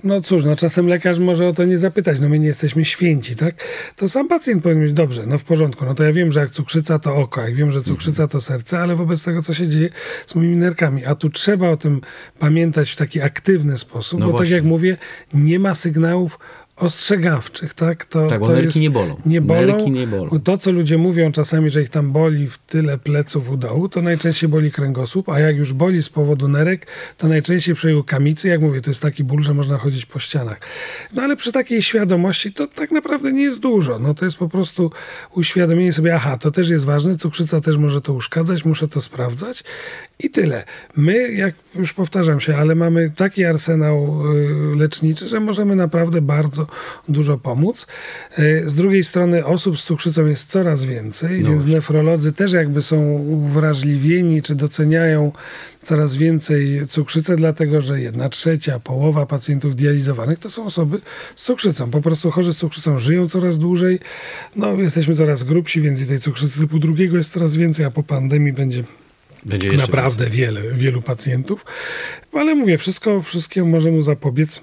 no 0.04 0.22
cóż, 0.22 0.46
no 0.46 0.56
czasem 0.56 0.88
lekarz 0.88 1.20
może 1.20 1.48
o 1.48 1.54
to 1.54 1.64
nie 1.64 1.78
zapytać, 1.78 2.20
no 2.20 2.30
my 2.30 2.40
nie 2.40 2.48
jesteśmy 2.48 2.86
święci, 2.86 3.36
tak? 3.36 3.56
To 3.96 4.10
sam 4.10 4.28
pacjent 4.28 4.64
powinien 4.64 4.84
mieć, 4.84 4.94
dobrze, 4.94 5.24
no 5.28 5.38
w 5.38 5.44
porządku, 5.44 5.86
no 5.86 5.96
to 5.96 6.04
ja 6.04 6.12
wiem, 6.12 6.32
że 6.32 6.40
jak 6.40 6.52
cukrzyca 6.52 7.00
to 7.00 7.16
oko, 7.16 7.42
jak 7.42 7.56
wiem, 7.56 7.72
że 7.72 7.82
cukrzyca 7.82 8.28
to 8.28 8.42
serce, 8.42 8.80
ale 8.80 8.96
wobec 8.96 9.24
tego, 9.24 9.42
co 9.42 9.54
się 9.54 9.68
dzieje 9.68 9.90
z 10.26 10.36
moimi 10.36 10.56
nerkami, 10.56 11.06
a 11.06 11.16
tu 11.16 11.30
trzeba 11.30 11.70
o 11.70 11.78
tym 11.78 12.02
pamiętać 12.40 12.92
w 12.92 12.96
taki 12.96 13.22
aktywny 13.22 13.78
sposób, 13.78 14.20
no 14.20 14.26
bo 14.26 14.32
właśnie. 14.32 14.46
tak 14.46 14.54
jak 14.54 14.64
mówię, 14.64 14.98
nie 15.34 15.60
ma 15.60 15.74
sygnałów 15.74 16.40
ostrzegawczych, 16.76 17.74
tak? 17.74 18.06
To, 18.06 18.28
tak, 18.28 18.40
bo 18.40 18.48
to 18.48 18.54
nerki 18.54 18.80
nie 18.80 18.90
bolą. 18.90 19.16
Nie 19.26 19.42
bolą. 19.42 19.68
Nerki 19.68 19.92
nie 19.92 20.08
bolą. 20.08 20.40
To, 20.44 20.58
co 20.58 20.72
ludzie 20.72 20.98
mówią 20.98 21.32
czasami, 21.32 21.70
że 21.70 21.82
ich 21.82 21.90
tam 21.90 22.12
boli 22.12 22.48
w 22.48 22.58
tyle 22.58 22.98
pleców 22.98 23.50
u 23.50 23.58
dołu, 23.58 23.90
to 23.90 24.02
najczęściej 24.02 24.50
boli 24.50 24.72
kręgosłup, 24.72 25.30
a 25.30 25.40
jak 25.40 25.58
już 25.58 25.74
boli 25.74 26.04
z 26.04 26.10
powodu 26.10 26.48
nerek, 26.48 26.88
to 27.18 27.28
najczęściej 27.28 27.76
przy 27.76 28.04
kamicy, 28.08 28.48
jak 28.48 28.62
mówię, 28.62 28.82
to 28.82 28.90
jest 28.90 29.02
taki 29.02 29.24
ból, 29.24 29.44
że 29.44 29.54
można 29.54 29.78
chodzić 29.78 30.06
po 30.06 30.20
ścianach. 30.20 30.60
No 31.16 31.22
ale 31.22 31.36
przy 31.36 31.52
takiej 31.52 31.82
świadomości 31.82 32.54
to 32.54 32.68
tak 32.68 32.92
naprawdę 32.92 33.34
nie 33.34 33.44
jest 33.44 33.60
dużo. 33.60 34.00
No 34.00 34.14
to 34.14 34.26
jest 34.26 34.38
po 34.38 34.50
prostu 34.50 34.92
uświadomienie 35.36 35.94
sobie, 35.94 36.16
aha, 36.16 36.38
to 36.38 36.52
też 36.52 36.70
jest 36.70 36.86
ważne, 36.86 37.18
cukrzyca 37.18 37.62
też 37.62 37.78
może 37.78 38.02
to 38.02 38.14
uszkadzać, 38.14 38.66
muszę 38.66 38.88
to 38.88 39.02
sprawdzać 39.02 39.64
i 40.20 40.30
tyle. 40.30 40.64
My, 40.96 41.32
jak 41.32 41.56
już 41.76 41.94
powtarzam 41.94 42.40
się, 42.40 42.58
ale 42.58 42.76
mamy 42.76 43.12
taki 43.16 43.46
arsenał 43.46 44.22
y, 44.74 44.76
leczniczy, 44.76 45.28
że 45.28 45.40
możemy 45.40 45.76
naprawdę 45.76 46.22
bardzo 46.22 46.68
dużo 47.10 47.38
pomóc. 47.38 47.88
E, 48.32 48.70
z 48.70 48.76
drugiej 48.76 49.04
strony 49.04 49.46
osób 49.46 49.80
z 49.80 49.84
cukrzycą 49.84 50.26
jest 50.26 50.50
coraz 50.50 50.84
więcej, 50.84 51.40
no 51.40 51.50
więc 51.50 51.66
nefrolodzy 51.66 52.34
też 52.34 52.54
jakby 52.54 52.82
są 52.82 52.98
uwrażliwieni, 53.14 54.42
czy 54.42 54.56
doceniają 54.56 55.32
coraz 55.82 56.16
więcej 56.16 56.82
cukrzycę, 56.88 57.36
dlatego 57.36 57.82
że 57.82 58.02
jedna 58.02 58.30
trzecia, 58.30 58.80
połowa 58.80 59.26
pacjentów 59.26 59.76
dializowanych 59.76 60.40
to 60.40 60.50
są 60.50 60.66
osoby 60.66 61.00
z 61.36 61.44
cukrzycą. 61.44 61.92
Po 61.92 62.02
prostu 62.02 62.32
chorzy 62.32 62.54
z 62.54 62.58
cukrzycą 62.58 63.00
żyją 63.00 63.28
coraz 63.28 63.60
dłużej. 63.60 64.00
No, 64.56 64.74
jesteśmy 64.74 65.16
coraz 65.16 65.44
grubsi, 65.44 65.82
więc 65.82 66.02
i 66.02 66.06
tej 66.06 66.20
cukrzycy 66.20 66.60
typu 66.60 66.80
drugiego 66.80 67.18
jest 67.18 67.34
coraz 67.34 67.56
więcej, 67.56 67.86
a 67.86 67.92
po 67.92 68.04
pandemii 68.04 68.54
będzie 68.54 68.84
będzie 69.46 69.72
naprawdę 69.72 70.30
wiele, 70.30 70.62
wielu 70.62 71.02
pacjentów. 71.02 71.66
Ale 72.34 72.56
mówię, 72.56 72.78
wszystko, 72.78 73.22
wszystkiemu 73.22 73.70
możemy 73.70 74.04
zapobiec 74.04 74.62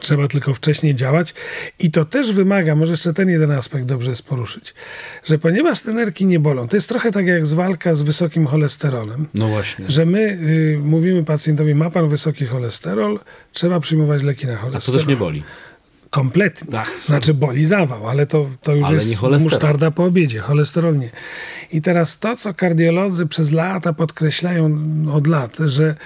Trzeba 0.00 0.28
tylko 0.28 0.54
wcześniej 0.54 0.94
działać 0.94 1.34
i 1.78 1.90
to 1.90 2.04
też 2.04 2.32
wymaga, 2.32 2.74
może 2.74 2.92
jeszcze 2.92 3.14
ten 3.14 3.28
jeden 3.28 3.50
aspekt 3.50 3.84
dobrze 3.84 4.10
jest 4.10 4.22
poruszyć, 4.22 4.74
że 5.24 5.38
ponieważ 5.38 5.80
te 5.80 5.92
nerki 5.92 6.26
nie 6.26 6.40
bolą, 6.40 6.68
to 6.68 6.76
jest 6.76 6.88
trochę 6.88 7.12
tak 7.12 7.26
jak 7.26 7.46
z 7.46 7.52
walka 7.52 7.94
z 7.94 8.02
wysokim 8.02 8.46
cholesterolem. 8.46 9.26
No 9.34 9.48
właśnie. 9.48 9.84
Że 9.88 10.06
my 10.06 10.18
y, 10.18 10.78
mówimy 10.82 11.24
pacjentowi, 11.24 11.74
ma 11.74 11.90
pan 11.90 12.08
wysoki 12.08 12.46
cholesterol, 12.46 13.20
trzeba 13.52 13.80
przyjmować 13.80 14.22
leki 14.22 14.46
na 14.46 14.56
cholesterol. 14.56 14.82
A 14.82 14.86
to 14.86 14.92
też 14.92 15.06
nie 15.06 15.16
boli. 15.16 15.42
Kompletnie. 16.14 16.78
Ach, 16.78 17.04
znaczy 17.04 17.34
boli 17.34 17.64
zawał, 17.64 18.08
ale 18.08 18.26
to, 18.26 18.46
to 18.62 18.74
już 18.74 18.86
Ale 18.86 18.94
jest 18.94 19.22
musztarda 19.22 19.90
po 19.90 20.04
obiedzie, 20.04 20.40
cholesterol 20.40 20.98
nie. 20.98 21.10
I 21.72 21.82
teraz 21.82 22.18
to, 22.18 22.36
co 22.36 22.54
kardiolodzy 22.54 23.26
przez 23.26 23.52
lata 23.52 23.92
podkreślają 23.92 24.80
od 25.12 25.26
lat, 25.26 25.56
że 25.64 25.96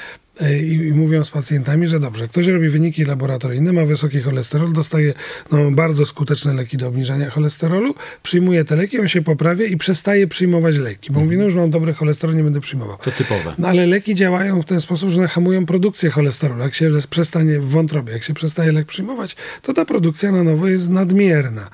i, 0.60 0.72
i 0.72 0.92
mówią 0.92 1.24
z 1.24 1.30
pacjentami, 1.30 1.86
że 1.86 2.00
dobrze, 2.00 2.28
ktoś 2.28 2.46
robi 2.46 2.68
wyniki 2.68 3.04
laboratoryjne, 3.04 3.72
ma 3.72 3.84
wysoki 3.84 4.20
cholesterol, 4.20 4.72
dostaje 4.72 5.14
no, 5.52 5.70
bardzo 5.70 6.06
skuteczne 6.06 6.54
leki 6.54 6.76
do 6.76 6.88
obniżania 6.88 7.30
cholesterolu, 7.30 7.94
przyjmuje 8.22 8.64
te 8.64 8.76
leki, 8.76 9.00
on 9.00 9.08
się 9.08 9.22
poprawia 9.22 9.66
i 9.66 9.76
przestaje 9.76 10.26
przyjmować 10.26 10.76
leki, 10.76 11.12
bo 11.12 11.20
mówi, 11.20 11.36
no 11.36 11.44
już 11.44 11.54
mam 11.54 11.70
dobry 11.70 11.94
cholesterol, 11.94 12.36
nie 12.36 12.44
będę 12.44 12.60
przyjmował. 12.60 12.96
To 13.04 13.10
typowe. 13.10 13.54
No 13.58 13.68
ale 13.68 13.86
leki 13.86 14.14
działają 14.14 14.62
w 14.62 14.64
ten 14.64 14.80
sposób, 14.80 15.10
że 15.10 15.28
hamują 15.28 15.66
produkcję 15.66 16.10
cholesterolu. 16.10 16.62
Jak 16.62 16.74
się 16.74 16.90
przestanie 17.10 17.60
w 17.60 17.68
wątrobie, 17.68 18.12
jak 18.12 18.22
się 18.22 18.34
przestaje 18.34 18.72
lek 18.72 18.86
przyjmować, 18.86 19.36
to 19.62 19.72
ta 19.72 19.84
produkcja 19.84 20.32
na 20.32 20.42
nowo 20.42 20.68
jest 20.68 20.90
nadmierna. 20.90 21.70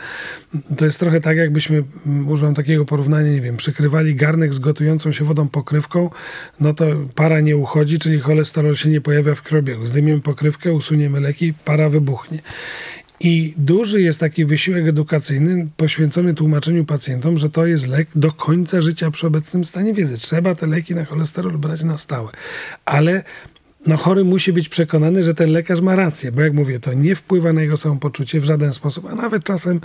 To 0.76 0.84
jest 0.84 1.00
trochę 1.00 1.20
tak, 1.20 1.36
jakbyśmy, 1.36 1.82
mm, 2.06 2.28
używam 2.28 2.54
takiego 2.54 2.84
porównania, 2.84 3.32
nie 3.32 3.40
wiem, 3.40 3.56
przykrywali 3.56 4.14
garnek 4.14 4.54
z 4.54 4.58
gotującą 4.58 5.12
się 5.12 5.24
wodą 5.24 5.48
pokrywką, 5.48 6.10
no 6.60 6.74
to 6.74 6.86
para 7.14 7.40
nie 7.40 7.56
uchodzi, 7.56 7.98
czyli 7.98 8.20
cholesterol 8.54 8.76
się 8.76 8.88
nie 8.88 9.00
pojawia 9.00 9.34
w 9.34 9.42
krwiobiegu. 9.42 9.86
Zdejmiemy 9.86 10.20
pokrywkę, 10.20 10.72
usuniemy 10.72 11.20
leki, 11.20 11.54
para 11.64 11.88
wybuchnie. 11.88 12.38
I 13.20 13.54
duży 13.56 14.02
jest 14.02 14.20
taki 14.20 14.44
wysiłek 14.44 14.88
edukacyjny 14.88 15.68
poświęcony 15.76 16.34
tłumaczeniu 16.34 16.84
pacjentom, 16.84 17.36
że 17.36 17.50
to 17.50 17.66
jest 17.66 17.86
lek 17.86 18.08
do 18.14 18.32
końca 18.32 18.80
życia 18.80 19.10
przy 19.10 19.26
obecnym 19.26 19.64
stanie 19.64 19.94
wiedzy. 19.94 20.18
Trzeba 20.18 20.54
te 20.54 20.66
leki 20.66 20.94
na 20.94 21.04
cholesterol 21.04 21.58
brać 21.58 21.84
na 21.84 21.96
stałe. 21.96 22.30
Ale 22.84 23.22
no 23.86 23.96
chory 23.96 24.24
musi 24.24 24.52
być 24.52 24.68
przekonany, 24.68 25.22
że 25.22 25.34
ten 25.34 25.50
lekarz 25.50 25.80
ma 25.80 25.96
rację, 25.96 26.32
bo 26.32 26.42
jak 26.42 26.52
mówię, 26.52 26.80
to 26.80 26.92
nie 26.92 27.14
wpływa 27.14 27.52
na 27.52 27.62
jego 27.62 27.76
samopoczucie 27.76 28.40
w 28.40 28.44
żaden 28.44 28.72
sposób, 28.72 29.06
a 29.10 29.14
nawet 29.14 29.44
czasem 29.44 29.80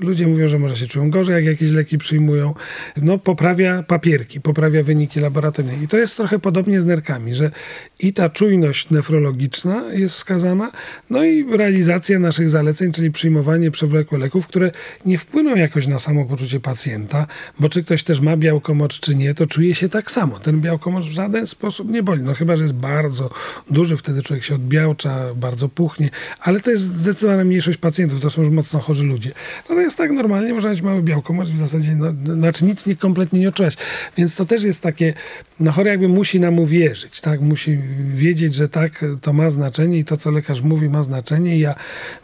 ludzie 0.00 0.26
mówią, 0.26 0.48
że 0.48 0.58
może 0.58 0.76
się 0.76 0.86
czują 0.86 1.10
gorzej, 1.10 1.34
jak 1.34 1.44
jakieś 1.44 1.70
leki 1.70 1.98
przyjmują. 1.98 2.54
No 2.96 3.18
poprawia 3.18 3.82
papierki, 3.82 4.40
poprawia 4.40 4.82
wyniki 4.82 5.20
laboratoryjne. 5.20 5.84
I 5.84 5.88
to 5.88 5.96
jest 5.96 6.16
trochę 6.16 6.38
podobnie 6.38 6.80
z 6.80 6.86
nerkami, 6.86 7.34
że 7.34 7.50
i 7.98 8.12
ta 8.12 8.28
czujność 8.28 8.90
nefrologiczna 8.90 9.92
jest 9.92 10.14
wskazana, 10.14 10.72
no 11.10 11.24
i 11.24 11.56
realizacja 11.56 12.18
naszych 12.18 12.50
zaleceń, 12.50 12.92
czyli 12.92 13.10
przyjmowanie 13.10 13.70
przewlekłych 13.70 14.20
leków, 14.20 14.46
które 14.46 14.70
nie 15.06 15.18
wpłyną 15.18 15.56
jakoś 15.56 15.86
na 15.86 15.98
samopoczucie 15.98 16.60
pacjenta, 16.60 17.26
bo 17.60 17.68
czy 17.68 17.84
ktoś 17.84 18.04
też 18.04 18.20
ma 18.20 18.36
białkomocz, 18.36 19.00
czy 19.00 19.14
nie, 19.14 19.34
to 19.34 19.46
czuje 19.46 19.74
się 19.74 19.88
tak 19.88 20.10
samo. 20.10 20.38
Ten 20.38 20.60
białkomocz 20.60 21.04
w 21.04 21.12
żaden 21.12 21.46
sposób 21.46 21.90
nie 21.90 22.02
boli, 22.02 22.22
no 22.22 22.34
chyba, 22.34 22.56
że 22.56 22.64
jest 22.64 22.74
bardzo 22.74 23.30
duży, 23.70 23.96
wtedy 23.96 24.22
człowiek 24.22 24.44
się 24.44 24.54
odbiałcza, 24.54 25.34
bardzo 25.34 25.68
puchnie, 25.68 26.10
ale 26.40 26.60
to 26.60 26.70
jest 26.70 26.82
zdecydowana 26.82 27.44
mniejszość 27.44 27.78
pacjentów, 27.78 28.20
to 28.20 28.30
są 28.30 28.42
już 28.42 28.50
mocno 28.50 28.80
chorzy 28.80 29.04
ludzie. 29.04 29.32
Natomiast 29.68 29.98
tak 29.98 30.10
normalnie 30.10 30.54
można 30.54 30.70
mieć 30.70 30.82
mały 30.82 31.02
białkomocz 31.02 31.48
w 31.48 31.58
zasadzie, 31.58 31.96
no, 31.96 32.12
no, 32.24 32.34
znaczy 32.34 32.64
nic 32.64 32.86
nie 32.86 32.96
kompletnie 32.96 33.40
nie 33.40 33.48
odczuwać. 33.48 33.76
Więc 34.16 34.36
to 34.36 34.44
też 34.44 34.62
jest 34.62 34.82
takie, 34.82 35.14
no 35.60 35.72
chory 35.72 35.90
jakby 35.90 36.08
musi 36.08 36.40
nam 36.40 36.58
uwierzyć, 36.58 37.20
tak, 37.20 37.40
musi 37.40 37.78
wiedzieć, 38.14 38.54
że 38.54 38.68
tak, 38.68 39.04
to 39.20 39.32
ma 39.32 39.50
znaczenie 39.50 39.98
i 39.98 40.04
to, 40.04 40.16
co 40.16 40.30
lekarz 40.30 40.62
mówi 40.62 40.88
ma 40.88 41.02
znaczenie 41.02 41.56
i 41.56 41.60
ja 41.60 41.74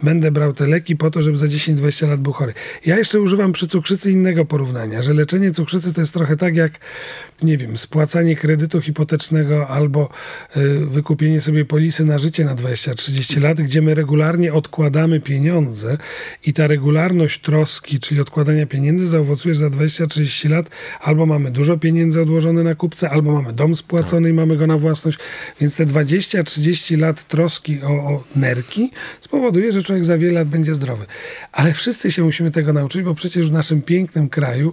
będę 0.03 0.31
brał 0.31 0.53
te 0.53 0.67
leki 0.67 0.97
po 0.97 1.11
to, 1.11 1.23
żeby 1.23 1.37
za 1.37 1.47
10-20 1.47 2.09
lat 2.09 2.21
był 2.21 2.33
chory. 2.33 2.55
Ja 2.87 2.99
jeszcze 2.99 3.21
używam 3.21 3.53
przy 3.53 3.69
cukrzycy 3.69 4.13
innego 4.13 4.45
porównania, 4.45 5.03
że 5.03 5.15
leczenie 5.15 5.51
cukrzycy 5.51 5.93
to 5.93 6.01
jest 6.01 6.15
trochę 6.15 6.37
tak 6.37 6.57
jak, 6.57 6.73
nie 7.43 7.57
wiem, 7.57 7.77
spłacanie 7.77 8.37
kredytu 8.37 8.81
hipotecznego 8.81 9.69
albo 9.69 10.09
y, 10.57 10.87
wykupienie 11.09 11.41
sobie 11.41 11.65
polisy 11.65 12.05
na 12.05 12.19
życie 12.19 12.45
na 12.45 12.55
20-30 12.55 13.43
lat, 13.43 13.61
gdzie 13.61 13.83
my 13.83 13.95
regularnie 13.95 14.53
odkładamy 14.53 15.21
pieniądze 15.21 15.99
i 16.47 16.53
ta 16.53 16.67
regularność 16.67 17.41
troski, 17.41 18.01
czyli 18.01 18.21
odkładania 18.21 18.67
pieniędzy 18.67 19.07
zaowocuje, 19.07 19.55
że 19.55 19.61
za 19.61 19.69
20-30 19.69 20.51
lat 20.51 20.71
albo 21.01 21.27
mamy 21.27 21.51
dużo 21.51 21.77
pieniędzy 21.77 22.21
odłożone 22.21 22.63
na 22.63 22.75
kupce, 22.75 23.11
albo 23.11 23.33
mamy 23.33 23.53
dom 23.53 23.75
spłacony 23.75 24.31
i 24.31 24.33
mamy 24.33 24.57
go 24.57 24.67
na 24.67 24.79
własność. 24.79 25.19
Więc 25.61 25.77
te 25.77 25.87
20-30 25.87 26.99
lat 26.99 27.29
troski 27.29 27.83
o, 27.83 27.89
o 27.89 28.25
nerki 28.37 28.91
spowoduje, 29.21 29.73
że 29.73 29.83
człowiek 29.83 30.05
za 30.05 30.19
wiele 30.19 30.33
lat 30.33 30.49
będzie 30.49 30.75
zdrowy. 30.75 31.07
Ale 31.53 31.73
wszyscy 31.73 32.13
się 32.13 32.23
musimy 32.23 32.51
tego 32.51 32.73
nauczyć, 32.73 33.03
bo 33.03 33.15
przecież 33.15 33.51
w 33.51 33.53
naszym 33.53 33.83
pięknym 33.83 34.29
kraju, 34.29 34.73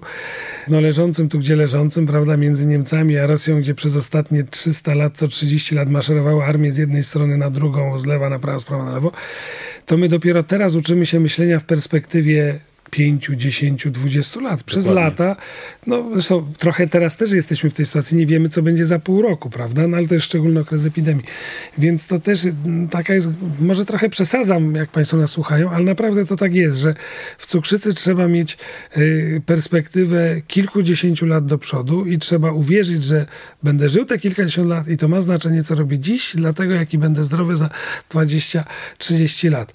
no 0.68 0.82
leżącym 0.82 1.30
tu 1.30 1.40
gdzie 1.40 1.56
leżącym, 1.56 2.08
prawda, 2.08 2.38
między 2.38 2.68
Niemcami 2.68 3.18
a 3.18 3.26
Rosją, 3.26 3.60
gdzie 3.60 3.76
przez 3.76 3.96
ostatnie 3.96 4.44
300 4.44 4.94
lat, 4.94 5.18
co 5.18 5.28
30 5.28 5.76
lat 5.76 5.90
maszerowały 6.26 6.50
armię 6.50 6.72
z 6.72 6.78
jednej 6.78 7.04
strony 7.04 7.38
na 7.38 7.50
drugą, 7.50 7.98
z 7.98 8.06
lewa 8.06 8.30
na 8.30 8.40
prawo, 8.40 8.60
z 8.60 8.66
prawa 8.66 8.86
na 8.86 8.94
lewo, 8.94 9.12
to 9.86 9.98
my 9.98 10.08
dopiero 10.08 10.44
teraz 10.44 10.76
uczymy 10.76 11.06
się 11.06 11.20
myślenia 11.20 11.60
w 11.60 11.64
perspektywie 11.64 12.60
5, 12.96 13.30
10, 13.36 13.88
20 13.92 14.40
lat. 14.40 14.64
Przez 14.64 14.86
Dokładnie. 14.86 15.10
lata, 15.10 15.36
no 15.88 16.10
zresztą 16.14 16.54
trochę 16.58 16.88
teraz 16.88 17.18
też 17.18 17.32
jesteśmy 17.32 17.70
w 17.70 17.74
tej 17.74 17.86
sytuacji, 17.86 18.18
nie 18.18 18.26
wiemy, 18.26 18.50
co 18.50 18.62
będzie 18.62 18.86
za 18.86 19.00
pół 19.00 19.22
roku, 19.22 19.50
prawda? 19.50 19.88
No 19.88 19.98
ale 19.98 20.08
to 20.08 20.14
jest 20.14 20.26
szczególny 20.26 20.60
okres 20.60 20.86
epidemii. 20.86 21.24
Więc 21.78 22.08
to 22.08 22.20
też 22.20 22.40
taka 22.92 23.14
jest, 23.14 23.30
może 23.60 23.86
trochę 23.86 24.10
przesadzam, 24.10 24.76
jak 24.76 24.90
Państwo 24.90 25.18
nas 25.18 25.32
słuchają, 25.32 25.70
ale 25.70 25.86
naprawdę 25.86 26.26
to 26.26 26.36
tak 26.36 26.56
jest, 26.56 26.78
że 26.78 26.96
w 27.38 27.46
cukrzycy 27.46 27.94
trzeba 27.94 28.28
mieć 28.28 28.58
y, 28.98 29.42
perspektywę 29.46 30.42
kilkudziesięciu 30.48 31.26
lat 31.26 31.46
do 31.46 31.58
przodu 31.58 32.06
i 32.06 32.18
trzeba 32.18 32.52
uwierzyć, 32.52 33.04
że 33.04 33.26
będę 33.64 33.90
żył 33.90 34.06
te 34.06 34.20
kilkadziesiąt 34.20 34.70
lat 34.70 34.88
i 34.88 34.98
to 34.98 35.08
ma 35.08 35.22
znaczenie, 35.22 35.64
co 35.64 35.76
robię 35.76 36.00
dziś, 36.00 36.32
dlatego 36.36 36.74
jaki 36.74 36.98
będę 36.98 37.24
zdrowy 37.24 37.56
za 37.56 37.70
20-30 38.10 39.52
lat. 39.52 39.74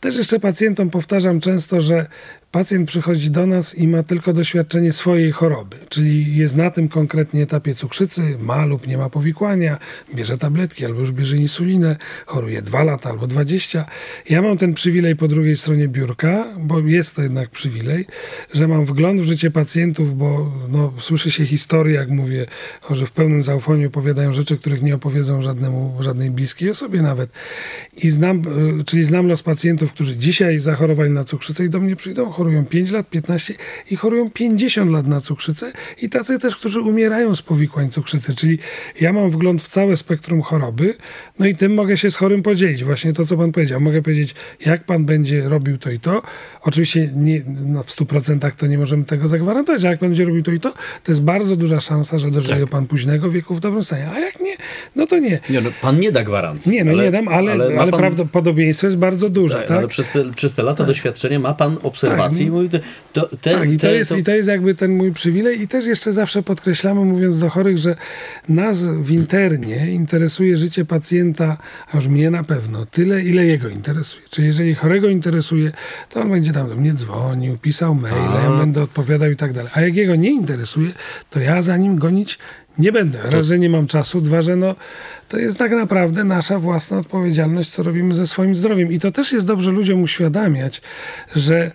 Też 0.00 0.16
jeszcze 0.16 0.40
pacjentom 0.40 0.90
powtarzam 0.90 1.40
często, 1.40 1.80
że 1.80 2.06
pacjent 2.52 2.88
przychodzi 2.88 3.30
do 3.30 3.46
nas 3.46 3.74
i 3.74 3.88
ma 3.88 4.02
tylko 4.02 4.32
doświadczenie 4.32 4.92
swojej 4.92 5.32
choroby, 5.32 5.76
czyli 5.88 6.36
jest 6.36 6.56
na 6.56 6.70
tym 6.70 6.88
konkretnie 6.88 7.42
etapie 7.42 7.74
cukrzycy, 7.74 8.36
ma 8.40 8.64
lub 8.64 8.86
nie 8.86 8.98
ma 8.98 9.10
powikłania, 9.10 9.78
bierze 10.14 10.38
tabletki 10.38 10.84
albo 10.84 11.00
już 11.00 11.12
bierze 11.12 11.36
insulinę, 11.36 11.96
choruje 12.26 12.62
2 12.62 12.84
lata 12.84 13.10
albo 13.10 13.26
20. 13.26 13.86
Ja 14.28 14.42
mam 14.42 14.56
ten 14.56 14.74
przywilej 14.74 15.16
po 15.16 15.28
drugiej 15.28 15.56
stronie 15.56 15.88
biurka, 15.88 16.44
bo 16.58 16.80
jest 16.80 17.16
to 17.16 17.22
jednak 17.22 17.50
przywilej, 17.50 18.06
że 18.54 18.68
mam 18.68 18.84
wgląd 18.84 19.20
w 19.20 19.24
życie 19.24 19.50
pacjentów, 19.50 20.18
bo 20.18 20.52
no, 20.68 20.92
słyszy 20.98 21.30
się 21.30 21.46
historie, 21.46 21.94
jak 21.94 22.10
mówię, 22.10 22.46
chorzy 22.80 23.06
w 23.06 23.12
pełnym 23.12 23.42
zaufaniu 23.42 23.88
opowiadają 23.88 24.32
rzeczy, 24.32 24.56
których 24.56 24.82
nie 24.82 24.94
opowiedzą 24.94 25.42
żadnemu, 25.42 25.96
żadnej 26.00 26.30
bliskiej 26.30 26.70
osobie 26.70 27.02
nawet. 27.02 27.30
I 27.96 28.10
znam, 28.10 28.42
y, 28.80 28.84
czyli 28.84 29.04
znam 29.04 29.26
los 29.26 29.42
pacjentów, 29.42 29.92
którzy 29.92 30.16
dzisiaj 30.16 30.58
zachorowali 30.58 31.10
na 31.10 31.24
cukrzycę 31.24 31.64
i 31.64 31.70
do 31.70 31.80
mnie 31.80 31.96
przyjdą, 31.96 32.30
chorują 32.40 32.64
5 32.66 32.90
lat, 32.90 33.08
15 33.10 33.54
i 33.90 33.96
chorują 33.96 34.30
50 34.30 34.90
lat 34.90 35.06
na 35.06 35.20
cukrzycę 35.20 35.72
i 36.02 36.08
tacy 36.08 36.38
też, 36.38 36.56
którzy 36.56 36.80
umierają 36.80 37.34
z 37.34 37.42
powikłań 37.42 37.90
cukrzycy, 37.90 38.34
czyli 38.34 38.58
ja 39.00 39.12
mam 39.12 39.30
wgląd 39.30 39.62
w 39.62 39.68
całe 39.68 39.96
spektrum 39.96 40.42
choroby, 40.42 40.94
no 41.38 41.46
i 41.46 41.54
tym 41.54 41.74
mogę 41.74 41.96
się 41.96 42.10
z 42.10 42.16
chorym 42.16 42.42
podzielić. 42.42 42.84
Właśnie 42.84 43.12
to, 43.12 43.24
co 43.24 43.36
pan 43.36 43.52
powiedział. 43.52 43.80
Mogę 43.80 44.02
powiedzieć, 44.02 44.34
jak 44.66 44.84
pan 44.84 45.04
będzie 45.04 45.48
robił 45.48 45.78
to 45.78 45.90
i 45.90 45.98
to. 45.98 46.22
Oczywiście 46.62 47.10
nie, 47.16 47.42
no 47.66 47.82
w 47.82 47.86
100% 47.86 48.50
to 48.56 48.66
nie 48.66 48.78
możemy 48.78 49.04
tego 49.04 49.28
zagwarantować, 49.28 49.80
ale 49.84 49.90
jak 49.90 50.00
pan 50.00 50.08
będzie 50.08 50.24
robił 50.24 50.42
to 50.42 50.52
i 50.52 50.60
to, 50.60 50.70
to 51.04 51.12
jest 51.12 51.22
bardzo 51.22 51.56
duża 51.56 51.80
szansa, 51.80 52.18
że 52.18 52.30
dożyje 52.30 52.60
Tak. 52.60 52.70
pan 52.70 52.86
późnego 52.86 53.30
wieku 53.30 53.54
w 53.54 53.60
dobrym 53.60 53.84
stanie. 53.84 54.08
A 54.14 54.18
jak 54.18 54.40
nie, 54.40 54.56
no 54.96 55.06
to 55.06 55.18
nie. 55.18 55.40
Nie, 55.50 55.60
no, 55.60 55.70
pan 55.82 56.00
nie 56.00 56.12
da 56.12 56.24
gwarancji. 56.24 56.72
Nie, 56.72 56.84
no 56.84 57.02
nie 57.02 57.10
dam, 57.10 57.28
ale, 57.28 57.52
ale, 57.52 57.70
ma 57.74 57.86
pan- 57.86 58.00
prawdopodobieństwo 58.00 58.86
jest 58.86 58.96
bardzo 58.98 59.28
duże, 59.28 59.54
Tak, 59.58 59.66
tak? 59.66 59.78
Ale 59.78 59.88
przez 59.88 60.10
te, 60.10 60.32
przez 60.32 60.54
te 60.54 60.62
lata 60.62 60.84
doświadczenia 60.84 61.38
ma 61.38 61.54
pan 61.54 61.76
obserwacji 61.82 62.29
I 62.38 62.50
mówi, 62.50 62.68
te, 62.70 62.80
to, 63.12 63.28
te, 63.40 63.50
Tak, 63.50 63.70
i 63.70 63.76
to, 63.78 63.82
te- 63.82 63.94
jest, 63.94 64.12
i 64.12 64.22
to 64.22 64.30
jest 64.30 64.48
jakby 64.48 64.74
ten 64.74 64.96
mój 64.96 65.12
przywilej. 65.12 65.62
I 65.62 65.68
też 65.68 65.86
jeszcze 65.86 66.12
zawsze 66.12 66.42
podkreślamy, 66.42 67.04
mówiąc 67.04 67.38
do 67.38 67.50
chorych, 67.50 67.78
że 67.78 67.96
nas 68.48 68.84
w 68.84 69.10
internie 69.10 69.90
interesuje 69.92 70.56
życie 70.56 70.84
pacjenta, 70.84 71.56
a 71.92 71.96
już 71.96 72.06
mnie 72.08 72.30
na 72.30 72.44
pewno, 72.44 72.86
tyle, 72.86 73.22
ile 73.22 73.46
jego 73.46 73.68
interesuje. 73.68 74.26
Czyli 74.30 74.46
jeżeli 74.46 74.74
chorego 74.74 75.08
interesuje, 75.08 75.72
to 76.08 76.20
on 76.20 76.30
będzie 76.30 76.52
tam 76.52 76.68
do 76.68 76.76
mnie 76.76 76.94
dzwonił, 76.94 77.58
pisał 77.58 77.94
maile, 77.94 78.42
ja 78.42 78.58
będę 78.58 78.82
odpowiadał 78.82 79.30
i 79.30 79.36
tak 79.36 79.52
dalej. 79.52 79.70
A 79.74 79.80
jak 79.80 79.96
jego 79.96 80.16
nie 80.16 80.30
interesuje, 80.30 80.90
to 81.30 81.40
ja 81.40 81.62
za 81.62 81.76
nim 81.76 81.96
gonić 81.96 82.38
Nie 82.78 82.92
będę. 82.92 83.18
Raz, 83.24 83.46
że 83.46 83.58
nie 83.58 83.70
mam 83.70 83.86
czasu, 83.86 84.20
dwa, 84.20 84.42
że 84.42 84.56
no, 84.56 84.74
to 85.28 85.38
jest 85.38 85.58
tak 85.58 85.72
naprawdę 85.72 86.24
nasza 86.24 86.58
własna 86.58 86.98
odpowiedzialność, 86.98 87.70
co 87.70 87.82
robimy 87.82 88.14
ze 88.14 88.26
swoim 88.26 88.54
zdrowiem. 88.54 88.92
I 88.92 88.98
to 88.98 89.10
też 89.10 89.32
jest 89.32 89.46
dobrze 89.46 89.70
ludziom 89.70 90.02
uświadamiać, 90.02 90.82
że 91.36 91.72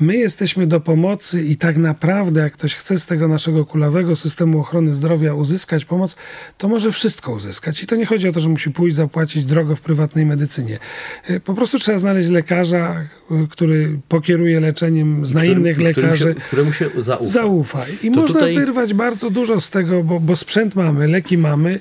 my 0.00 0.16
jesteśmy 0.16 0.66
do 0.66 0.80
pomocy 0.80 1.42
i 1.42 1.56
tak 1.56 1.76
naprawdę, 1.76 2.40
jak 2.40 2.52
ktoś 2.52 2.74
chce 2.74 2.98
z 2.98 3.06
tego 3.06 3.28
naszego 3.28 3.64
kulawego 3.64 4.16
systemu 4.16 4.60
ochrony 4.60 4.94
zdrowia 4.94 5.34
uzyskać 5.34 5.84
pomoc, 5.84 6.16
to 6.58 6.68
może 6.68 6.92
wszystko 6.92 7.32
uzyskać. 7.32 7.82
I 7.82 7.86
to 7.86 7.96
nie 7.96 8.06
chodzi 8.06 8.28
o 8.28 8.32
to, 8.32 8.40
że 8.40 8.48
musi 8.48 8.70
pójść 8.70 8.96
zapłacić 8.96 9.44
drogo 9.44 9.76
w 9.76 9.80
prywatnej 9.80 10.26
medycynie. 10.26 10.78
Y, 11.30 11.40
po 11.40 11.54
prostu 11.54 11.78
trzeba 11.78 11.98
znaleźć 11.98 12.28
lekarza, 12.28 13.04
y, 13.30 13.48
który 13.50 13.98
pokieruje 14.08 14.60
leczeniem, 14.60 15.26
zna 15.26 15.40
którym, 15.40 15.58
innych 15.58 15.80
lekarzy. 15.80 16.34
Któremu 16.34 16.72
się, 16.72 16.86
któremu 16.86 16.94
się 16.94 17.02
zaufa. 17.02 17.24
zaufa. 17.24 17.86
I 18.02 18.10
to 18.10 18.20
można 18.20 18.40
tutaj... 18.40 18.54
wyrwać 18.54 18.94
bardzo 18.94 19.30
dużo 19.30 19.60
z 19.60 19.70
tego, 19.70 20.02
bo, 20.02 20.20
bo 20.20 20.36
sprzęt 20.36 20.74
mamy, 20.74 21.08
leki 21.08 21.38
mamy, 21.38 21.80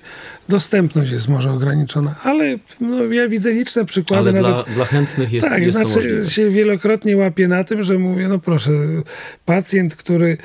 dostępność 0.49 1.11
jest 1.11 1.27
może 1.27 1.51
ograniczona, 1.51 2.15
ale 2.23 2.57
no, 2.81 3.03
ja 3.03 3.27
widzę 3.27 3.51
liczne 3.51 3.85
przykłady. 3.85 4.29
Ale 4.29 4.41
nawet, 4.41 4.65
dla, 4.65 4.75
dla 4.75 4.85
chętnych 4.85 5.33
jest, 5.33 5.47
tak, 5.47 5.63
jest 5.63 5.73
znaczy, 5.73 5.89
to 5.89 5.95
możliwe. 5.95 6.29
się 6.29 6.49
wielokrotnie 6.49 7.17
łapię 7.17 7.47
na 7.47 7.63
tym, 7.63 7.83
że 7.83 7.97
mówię, 8.07 8.27
no 8.27 8.39
proszę, 8.39 8.71
pacjent, 9.45 9.95
który 9.95 10.37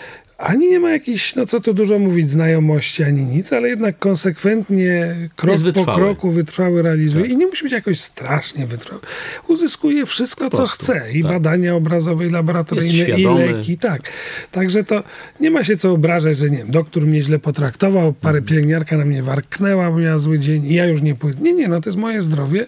ani 0.43 0.71
nie 0.71 0.81
ma 0.81 0.91
jakichś, 0.91 1.35
no 1.35 1.47
co 1.47 1.61
tu 1.61 1.75
dużo 1.75 1.99
mówić, 1.99 2.31
znajomości, 2.31 3.05
ani 3.05 3.25
nic, 3.25 3.53
ale 3.53 3.69
jednak 3.69 3.99
konsekwentnie, 3.99 5.17
krok 5.37 5.59
po 5.75 5.85
kroku 5.85 6.31
wytrwały 6.31 6.83
realizuje 6.83 7.25
tak. 7.25 7.33
i 7.33 7.37
nie 7.37 7.47
musi 7.47 7.65
być 7.65 7.73
jakoś 7.73 8.01
strasznie 8.01 8.67
wytrwały. 8.67 9.01
Uzyskuje 9.49 10.07
wszystko, 10.07 10.51
co 10.51 10.67
chce 10.67 11.13
i 11.13 11.23
tak. 11.23 11.33
badania 11.33 11.75
obrazowe, 11.75 12.27
i 12.27 12.31
laboratoryjne, 12.31 13.21
i 13.21 13.25
leki, 13.25 13.79
tak. 13.79 14.03
Także 14.51 14.85
to 14.85 15.03
nie 15.41 15.51
ma 15.51 15.65
się 15.65 15.77
co 15.77 15.93
obrażać, 15.93 16.39
że 16.39 16.51
nie 16.51 16.59
wiem, 16.59 16.71
doktor 16.71 17.07
mnie 17.07 17.23
źle 17.23 17.39
potraktował, 17.39 18.13
parę 18.13 18.39
mhm. 18.39 18.45
pielęgniarka 18.45 18.97
na 18.97 19.05
mnie 19.05 19.23
warknęła, 19.23 19.91
bo 19.91 19.99
miała 19.99 20.19
zły 20.19 20.39
dzień 20.39 20.67
i 20.67 20.75
ja 20.75 20.87
już 20.87 21.03
nie 21.03 21.15
pójdę. 21.15 21.41
Nie, 21.41 21.53
nie, 21.53 21.69
no 21.69 21.81
to 21.81 21.91
jest 21.91 21.99
moje 21.99 22.23
zdrowie. 22.23 22.67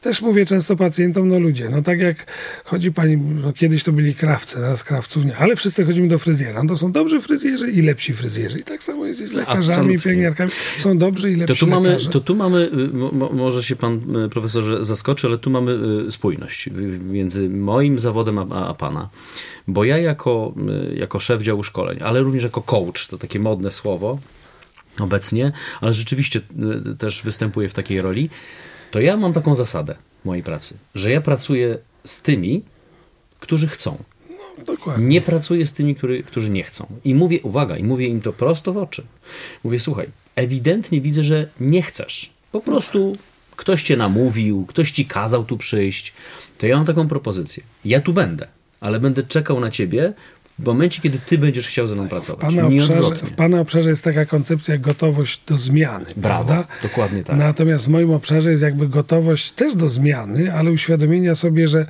Też 0.00 0.22
mówię 0.22 0.46
często 0.46 0.76
pacjentom, 0.76 1.28
no 1.28 1.38
ludzie, 1.38 1.68
no 1.68 1.82
tak 1.82 1.98
jak 1.98 2.16
chodzi 2.64 2.92
pani, 2.92 3.16
no 3.16 3.52
kiedyś 3.52 3.84
to 3.84 3.92
byli 3.92 4.14
krawcy, 4.14 4.54
teraz 4.54 4.84
krawców 4.84 5.24
nie, 5.24 5.36
ale 5.36 5.56
wszyscy 5.56 5.84
chodzimy 5.84 6.08
do 6.08 6.18
fryzjera, 6.18 6.62
no 6.62 6.68
to 6.68 6.76
są 6.76 6.92
dobrzy 7.04 7.20
fryzjerzy 7.20 7.70
i 7.70 7.82
lepsi 7.82 8.14
fryzjerzy. 8.14 8.58
I 8.58 8.62
tak 8.62 8.82
samo 8.82 9.06
jest 9.06 9.20
i 9.20 9.26
z 9.26 9.32
lekarzami, 9.32 9.66
Absolutnie. 9.66 9.98
pielęgniarkami. 9.98 10.50
Są 10.78 10.98
dobrzy 10.98 11.32
i 11.32 11.36
lepsi 11.36 11.54
to 11.54 11.60
tu 11.60 11.70
mamy, 11.70 11.88
lekarze. 11.88 12.10
To 12.10 12.20
tu 12.20 12.34
mamy, 12.34 12.70
y, 13.32 13.34
może 13.34 13.62
się 13.62 13.76
pan 13.76 14.16
y, 14.16 14.28
profesorze 14.28 14.84
zaskoczy, 14.84 15.26
ale 15.26 15.38
tu 15.38 15.50
mamy 15.50 15.78
y, 16.06 16.10
spójność 16.10 16.70
między 17.00 17.48
moim 17.48 17.98
zawodem 17.98 18.38
a, 18.38 18.68
a 18.68 18.74
pana. 18.74 19.08
Bo 19.68 19.84
ja 19.84 19.98
jako, 19.98 20.54
jako 20.94 21.20
szef 21.20 21.42
działu 21.42 21.62
szkoleń, 21.62 21.98
ale 22.02 22.22
również 22.22 22.44
jako 22.44 22.62
coach, 22.62 23.08
to 23.10 23.18
takie 23.18 23.38
modne 23.38 23.70
słowo 23.70 24.18
obecnie, 25.00 25.52
ale 25.80 25.92
rzeczywiście 25.92 26.40
też 26.98 27.22
występuję 27.22 27.68
w 27.68 27.74
takiej 27.74 28.00
roli, 28.00 28.30
to 28.90 29.00
ja 29.00 29.16
mam 29.16 29.32
taką 29.32 29.54
zasadę 29.54 29.94
mojej 30.24 30.42
pracy, 30.42 30.78
że 30.94 31.10
ja 31.10 31.20
pracuję 31.20 31.78
z 32.04 32.20
tymi, 32.20 32.62
którzy 33.40 33.68
chcą. 33.68 34.04
Dokładnie. 34.66 35.06
Nie 35.06 35.20
pracuję 35.20 35.66
z 35.66 35.72
tymi, 35.72 35.94
który, 35.94 36.22
którzy 36.22 36.50
nie 36.50 36.62
chcą. 36.62 36.86
I 37.04 37.14
mówię, 37.14 37.40
uwaga, 37.42 37.76
i 37.76 37.84
mówię 37.84 38.06
im 38.06 38.20
to 38.20 38.32
prosto 38.32 38.72
w 38.72 38.76
oczy. 38.76 39.02
Mówię, 39.64 39.78
słuchaj, 39.78 40.08
ewidentnie 40.36 41.00
widzę, 41.00 41.22
że 41.22 41.48
nie 41.60 41.82
chcesz. 41.82 42.30
Po 42.52 42.60
prostu 42.60 43.16
ktoś 43.56 43.82
cię 43.82 43.96
namówił, 43.96 44.66
ktoś 44.66 44.90
ci 44.90 45.06
kazał 45.06 45.44
tu 45.44 45.56
przyjść. 45.56 46.12
To 46.58 46.66
ja 46.66 46.76
mam 46.76 46.86
taką 46.86 47.08
propozycję. 47.08 47.62
Ja 47.84 48.00
tu 48.00 48.12
będę, 48.12 48.46
ale 48.80 49.00
będę 49.00 49.22
czekał 49.22 49.60
na 49.60 49.70
ciebie 49.70 50.12
w 50.58 50.64
momencie, 50.64 51.02
kiedy 51.02 51.18
ty 51.18 51.38
będziesz 51.38 51.68
chciał 51.68 51.86
ze 51.86 51.94
mną 51.94 52.08
pracować. 52.08 52.54
W 52.54 52.56
pana, 52.56 52.66
obszarze, 52.66 53.26
w 53.26 53.32
pana 53.32 53.60
obszarze 53.60 53.90
jest 53.90 54.04
taka 54.04 54.26
koncepcja 54.26 54.78
gotowość 54.78 55.40
do 55.46 55.58
zmiany. 55.58 56.04
Brawo, 56.16 56.44
prawda? 56.44 56.66
dokładnie 56.82 57.22
tak. 57.24 57.36
Natomiast 57.36 57.84
w 57.84 57.88
moim 57.88 58.10
obszarze 58.10 58.50
jest 58.50 58.62
jakby 58.62 58.88
gotowość 58.88 59.52
też 59.52 59.76
do 59.76 59.88
zmiany, 59.88 60.54
ale 60.54 60.70
uświadomienia 60.70 61.34
sobie, 61.34 61.68
że 61.68 61.86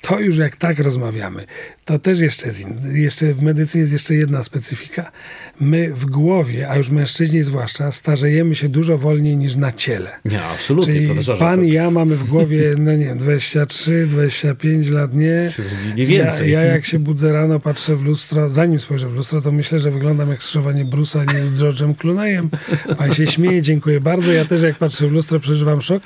to 0.00 0.18
już 0.18 0.36
jak 0.36 0.56
tak 0.56 0.78
rozmawiamy, 0.78 1.46
to 1.88 1.98
też 1.98 2.20
jeszcze 2.20 2.46
jest 2.46 2.60
inny. 2.60 2.98
Jeszcze 2.98 3.34
w 3.34 3.42
medycynie 3.42 3.80
jest 3.80 3.92
jeszcze 3.92 4.14
jedna 4.14 4.42
specyfika. 4.42 5.12
My 5.60 5.94
w 5.94 6.06
głowie, 6.06 6.70
a 6.70 6.76
już 6.76 6.90
mężczyźni 6.90 7.42
zwłaszcza, 7.42 7.92
starzejemy 7.92 8.54
się 8.54 8.68
dużo 8.68 8.98
wolniej 8.98 9.36
niż 9.36 9.56
na 9.56 9.72
ciele. 9.72 10.10
Nie, 10.24 10.42
absolutnie, 10.42 10.94
Czyli 10.94 11.06
profesorze. 11.06 11.44
Pan 11.44 11.58
to... 11.58 11.64
i 11.64 11.72
ja 11.72 11.90
mamy 11.90 12.16
w 12.16 12.24
głowie, 12.24 12.74
no 12.78 12.96
nie 12.96 13.04
wiem, 13.04 13.18
23, 13.18 14.06
25 14.06 14.90
lat, 14.90 15.14
nie. 15.14 15.50
Nie 15.96 16.06
więcej. 16.06 16.50
Ja, 16.50 16.62
ja, 16.62 16.72
jak 16.72 16.84
się 16.84 16.98
budzę 16.98 17.32
rano, 17.32 17.60
patrzę 17.60 17.96
w 17.96 18.04
lustro, 18.04 18.48
zanim 18.48 18.80
spojrzę 18.80 19.08
w 19.08 19.14
lustro, 19.14 19.40
to 19.40 19.52
myślę, 19.52 19.78
że 19.78 19.90
wyglądam 19.90 20.30
jak 20.30 20.42
skrzyżowanie 20.42 20.84
Brusa 20.84 21.24
z 21.52 21.60
George'em 21.60 21.94
Clooneyem. 21.96 22.50
Pan 22.98 23.14
się 23.14 23.26
śmieje, 23.26 23.62
dziękuję 23.62 24.00
bardzo. 24.00 24.32
Ja 24.32 24.44
też 24.44 24.62
jak 24.62 24.76
patrzę 24.76 25.08
w 25.08 25.12
lustro, 25.12 25.40
przeżywam 25.40 25.82
szok, 25.82 26.02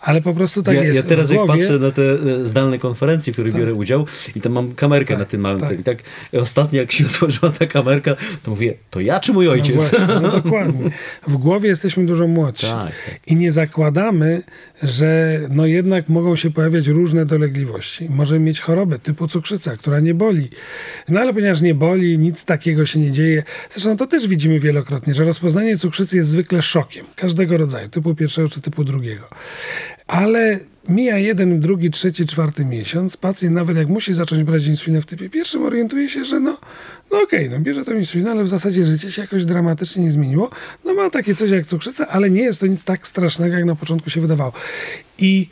ale 0.00 0.22
po 0.22 0.34
prostu 0.34 0.62
tak 0.62 0.76
ja, 0.76 0.84
jest. 0.84 0.96
Ja 0.96 1.02
teraz 1.02 1.32
głowie... 1.32 1.52
jak 1.52 1.60
patrzę 1.60 1.78
na 1.78 1.90
te 1.90 2.02
e, 2.02 2.46
zdalne 2.46 2.78
konferencje, 2.78 3.32
w 3.32 3.36
których 3.36 3.52
tak. 3.52 3.60
biorę 3.60 3.74
udział 3.74 4.06
i 4.36 4.40
tam 4.40 4.52
mam 4.52 4.72
kamerkę 4.72 5.16
tak, 5.16 5.23
na 5.24 5.30
tym 5.30 5.40
małym 5.40 5.60
tak. 5.60 5.82
Tak 5.82 5.98
ostatnio 6.40 6.80
jak 6.80 6.92
się 6.92 7.06
otworzyła 7.06 7.52
ta 7.52 7.66
kamerka, 7.66 8.16
to 8.42 8.50
mówię, 8.50 8.74
to 8.90 9.00
ja 9.00 9.20
czy 9.20 9.32
mój 9.32 9.48
ojciec? 9.48 9.76
No, 9.76 9.82
właśnie, 9.82 10.20
no 10.20 10.32
dokładnie. 10.42 10.90
W 11.26 11.36
głowie 11.36 11.68
jesteśmy 11.68 12.06
dużo 12.06 12.28
młodsi. 12.28 12.66
Tak, 12.66 12.92
tak. 13.06 13.20
I 13.26 13.36
nie 13.36 13.52
zakładamy, 13.52 14.42
że 14.82 15.40
no 15.50 15.66
jednak 15.66 16.08
mogą 16.08 16.36
się 16.36 16.50
pojawiać 16.50 16.86
różne 16.86 17.26
dolegliwości. 17.26 18.08
Możemy 18.10 18.44
mieć 18.44 18.60
chorobę 18.60 18.98
typu 18.98 19.28
cukrzyca, 19.28 19.76
która 19.76 20.00
nie 20.00 20.14
boli. 20.14 20.50
No 21.08 21.20
ale 21.20 21.34
ponieważ 21.34 21.60
nie 21.60 21.74
boli, 21.74 22.18
nic 22.18 22.44
takiego 22.44 22.86
się 22.86 23.00
nie 23.00 23.12
dzieje. 23.12 23.42
Zresztą 23.70 23.96
to 23.96 24.06
też 24.06 24.28
widzimy 24.28 24.60
wielokrotnie, 24.60 25.14
że 25.14 25.24
rozpoznanie 25.24 25.76
cukrzycy 25.76 26.16
jest 26.16 26.28
zwykle 26.28 26.62
szokiem. 26.62 27.06
Każdego 27.16 27.56
rodzaju, 27.56 27.88
typu 27.88 28.14
pierwszego 28.14 28.48
czy 28.48 28.60
typu 28.60 28.84
drugiego. 28.84 29.28
Ale 30.06 30.60
Mija 30.88 31.18
jeden, 31.18 31.60
drugi, 31.60 31.90
trzeci, 31.90 32.26
czwarty 32.26 32.64
miesiąc. 32.64 33.16
Pacjent 33.16 33.54
nawet 33.54 33.76
jak 33.76 33.88
musi 33.88 34.14
zacząć 34.14 34.42
brać 34.44 34.66
insulinę 34.66 35.00
w 35.00 35.06
typie 35.06 35.30
pierwszym, 35.30 35.62
orientuje 35.62 36.08
się, 36.08 36.24
że 36.24 36.40
no, 36.40 36.58
no 37.12 37.22
okej, 37.22 37.46
okay, 37.46 37.58
no 37.58 37.64
bierze 37.64 37.84
tą 37.84 37.92
insulinę, 37.92 38.30
ale 38.30 38.44
w 38.44 38.48
zasadzie 38.48 38.84
życie 38.84 39.10
się 39.10 39.22
jakoś 39.22 39.44
dramatycznie 39.44 40.04
nie 40.04 40.10
zmieniło. 40.10 40.50
No 40.84 40.94
ma 40.94 41.10
takie 41.10 41.34
coś 41.34 41.50
jak 41.50 41.66
cukrzyca, 41.66 42.08
ale 42.08 42.30
nie 42.30 42.42
jest 42.42 42.60
to 42.60 42.66
nic 42.66 42.84
tak 42.84 43.06
strasznego, 43.06 43.56
jak 43.56 43.64
na 43.64 43.76
początku 43.76 44.10
się 44.10 44.20
wydawało. 44.20 44.52
I 45.18 45.48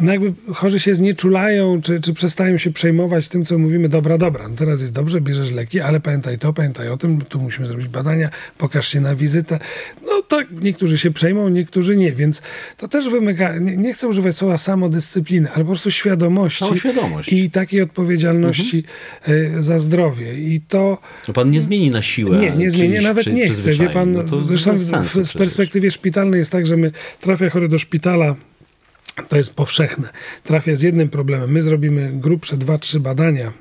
no 0.00 0.12
jakby 0.12 0.32
chorzy 0.54 0.80
się 0.80 0.94
znieczulają, 0.94 1.80
czy, 1.80 2.00
czy 2.00 2.14
przestają 2.14 2.58
się 2.58 2.70
przejmować 2.72 3.28
tym, 3.28 3.44
co 3.44 3.58
mówimy, 3.58 3.88
dobra, 3.88 4.18
dobra, 4.18 4.48
no 4.48 4.56
teraz 4.56 4.80
jest 4.80 4.92
dobrze, 4.92 5.20
bierzesz 5.20 5.50
leki, 5.50 5.80
ale 5.80 6.00
pamiętaj 6.00 6.38
to, 6.38 6.52
pamiętaj 6.52 6.88
o 6.88 6.96
tym, 6.96 7.20
tu 7.20 7.38
musimy 7.40 7.66
zrobić 7.66 7.88
badania, 7.88 8.30
pokaż 8.58 8.88
się 8.88 9.00
na 9.00 9.14
wizytę. 9.14 9.58
No 10.06 10.22
tak, 10.28 10.46
niektórzy 10.62 10.98
się 10.98 11.10
przejmą, 11.10 11.48
niektórzy 11.48 11.96
nie, 11.96 12.12
więc 12.12 12.42
to 12.76 12.88
też 12.88 13.08
wymaga, 13.08 13.58
nie, 13.58 13.76
nie 13.76 13.92
chcę 13.92 14.08
używać 14.08 14.36
słowa 14.36 14.56
samodyscypliny, 14.56 15.48
ale 15.50 15.64
po 15.64 15.70
prostu 15.70 15.90
świadomości 15.90 16.64
świadomość. 16.76 17.32
i 17.32 17.50
takiej 17.50 17.82
odpowiedzialności 17.82 18.84
mhm. 19.26 19.62
za 19.62 19.78
zdrowie. 19.78 20.34
I 20.38 20.60
to... 20.60 20.98
No 21.28 21.34
pan 21.34 21.50
nie 21.50 21.60
zmieni 21.60 21.90
na 21.90 22.02
siłę. 22.02 22.38
Nie, 22.38 22.50
nie 22.50 22.70
zmieni, 22.70 23.04
nawet 23.04 23.26
nie 23.26 23.48
chce. 23.48 23.70
Wie 23.70 23.90
pan, 23.90 24.12
no 24.12 24.42
zresztą 24.42 24.74
w, 24.74 25.28
w 25.28 25.38
perspektywie 25.38 25.90
szpitalnej 25.90 26.38
jest 26.38 26.52
tak, 26.52 26.66
że 26.66 26.76
my 26.76 26.92
trafia 27.20 27.50
chory 27.50 27.68
do 27.68 27.78
szpitala, 27.78 28.34
to 29.28 29.36
jest 29.36 29.54
powszechne. 29.54 30.08
Trafia 30.42 30.76
z 30.76 30.82
jednym 30.82 31.08
problemem. 31.08 31.52
My 31.52 31.62
zrobimy 31.62 32.12
grubsze 32.14 32.56
dwa, 32.56 32.78
trzy 32.78 33.00
badania, 33.00 33.52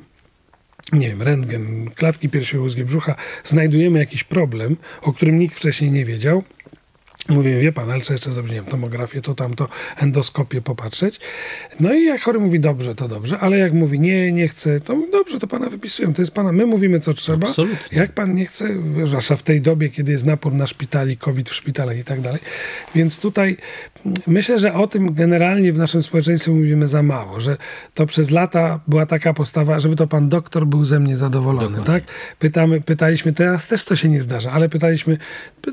nie 0.94 1.08
wiem, 1.08 1.22
rentgen, 1.22 1.90
klatki 1.96 2.30
piersiowej, 2.30 2.86
brzucha, 2.86 3.16
znajdujemy 3.44 4.00
jakiś 4.00 4.24
problem, 4.24 4.78
o 5.02 5.14
którym 5.14 5.40
nikt 5.40 5.56
wcześniej 5.56 5.92
nie 5.92 6.06
wiedział 6.06 6.44
Mówię, 7.30 7.60
wie 7.60 7.72
pan, 7.72 7.92
ale 7.92 8.02
co 8.02 8.14
jeszcze 8.14 8.32
zrobić, 8.32 8.52
nie 8.52 8.58
wiem, 8.58 8.66
tomografię, 8.66 9.22
to 9.22 9.36
tamto, 9.36 9.68
endoskopię 9.98 10.62
popatrzeć. 10.62 11.20
No 11.80 11.94
i 11.94 12.06
jak 12.06 12.22
chory 12.22 12.40
mówi 12.40 12.60
dobrze, 12.60 12.96
to 12.96 13.08
dobrze, 13.08 13.40
ale 13.40 13.58
jak 13.58 13.74
mówi 13.74 14.00
nie, 14.00 14.32
nie 14.32 14.48
chcę, 14.48 14.80
to 14.80 14.98
dobrze, 15.12 15.40
to 15.40 15.48
pana 15.48 15.70
wypisujemy, 15.70 16.14
to 16.14 16.22
jest 16.22 16.32
pana, 16.32 16.52
my 16.52 16.66
mówimy 16.66 17.00
co 17.00 17.14
trzeba. 17.14 17.48
Absolutnie. 17.48 17.98
Jak 17.98 18.12
pan 18.12 18.36
nie 18.36 18.46
chce, 18.46 18.70
zwłaszcza 19.06 19.36
w 19.36 19.44
tej 19.44 19.62
dobie, 19.62 19.90
kiedy 19.90 20.12
jest 20.12 20.26
napór 20.26 20.54
na 20.54 20.68
szpitali, 20.68 21.18
COVID 21.18 21.50
w 21.50 21.54
szpitalach 21.56 21.98
i 21.98 22.04
tak 22.04 22.22
dalej. 22.22 22.42
Więc 22.96 23.20
tutaj 23.20 23.58
myślę, 24.28 24.60
że 24.60 24.74
o 24.74 24.88
tym 24.88 25.14
generalnie 25.14 25.74
w 25.74 25.78
naszym 25.78 26.04
społeczeństwie 26.04 26.52
mówimy 26.52 26.88
za 26.88 27.04
mało, 27.04 27.40
że 27.40 27.58
to 27.94 28.06
przez 28.06 28.32
lata 28.32 28.80
była 28.88 29.06
taka 29.06 29.34
postawa, 29.34 29.80
żeby 29.80 29.96
to 29.96 30.08
pan 30.08 30.30
doktor 30.30 30.68
był 30.68 30.84
ze 30.84 31.00
mnie 31.00 31.18
zadowolony, 31.18 31.78
Dokładnie. 31.78 31.94
tak? 31.94 32.04
Pytamy, 32.40 32.82
pytaliśmy, 32.82 33.34
teraz 33.34 33.68
też 33.68 33.84
to 33.86 33.96
się 33.96 34.10
nie 34.10 34.22
zdarza, 34.22 34.52
ale 34.52 34.70
pytaliśmy, 34.70 35.18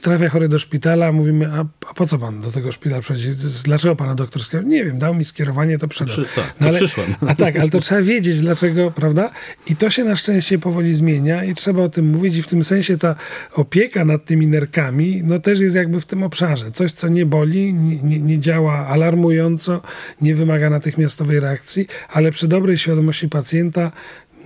trafia 0.02 0.28
chory 0.28 0.48
do 0.48 0.58
szpitala, 0.58 1.12
mówimy 1.12 1.39
a, 1.46 1.64
a, 1.90 1.94
po 1.94 2.06
co 2.06 2.18
pan 2.18 2.40
do 2.40 2.52
tego 2.52 2.72
szpitala 2.72 3.02
przychodzi? 3.02 3.30
Dlaczego 3.64 3.96
pana 3.96 4.14
doktor 4.14 4.44
skierował? 4.44 4.70
Nie 4.70 4.84
wiem, 4.84 4.98
dał 4.98 5.14
mi 5.14 5.24
skierowanie, 5.24 5.78
to 5.78 5.88
przyszedł. 5.88 6.10
Przy, 6.10 6.34
tak, 6.34 6.54
no, 6.60 6.66
ale, 6.66 6.76
przyszłem. 6.76 7.14
A 7.28 7.34
tak, 7.34 7.56
ale 7.56 7.70
to 7.70 7.80
trzeba 7.80 8.02
wiedzieć 8.02 8.40
dlaczego, 8.40 8.90
prawda? 8.90 9.30
I 9.66 9.76
to 9.76 9.90
się 9.90 10.04
na 10.04 10.16
szczęście 10.16 10.58
powoli 10.58 10.94
zmienia 10.94 11.44
i 11.44 11.54
trzeba 11.54 11.82
o 11.82 11.88
tym 11.88 12.10
mówić 12.10 12.36
i 12.36 12.42
w 12.42 12.46
tym 12.46 12.64
sensie 12.64 12.98
ta 12.98 13.16
opieka 13.52 14.04
nad 14.04 14.24
tymi 14.24 14.46
nerkami, 14.46 15.22
no 15.26 15.38
też 15.38 15.60
jest 15.60 15.74
jakby 15.74 16.00
w 16.00 16.06
tym 16.06 16.22
obszarze. 16.22 16.72
Coś, 16.72 16.92
co 16.92 17.08
nie 17.08 17.26
boli, 17.26 17.74
nie, 17.74 17.96
nie, 17.96 18.20
nie 18.20 18.38
działa 18.38 18.86
alarmująco, 18.86 19.82
nie 20.20 20.34
wymaga 20.34 20.70
natychmiastowej 20.70 21.40
reakcji, 21.40 21.86
ale 22.08 22.30
przy 22.30 22.48
dobrej 22.48 22.76
świadomości 22.76 23.28
pacjenta 23.28 23.92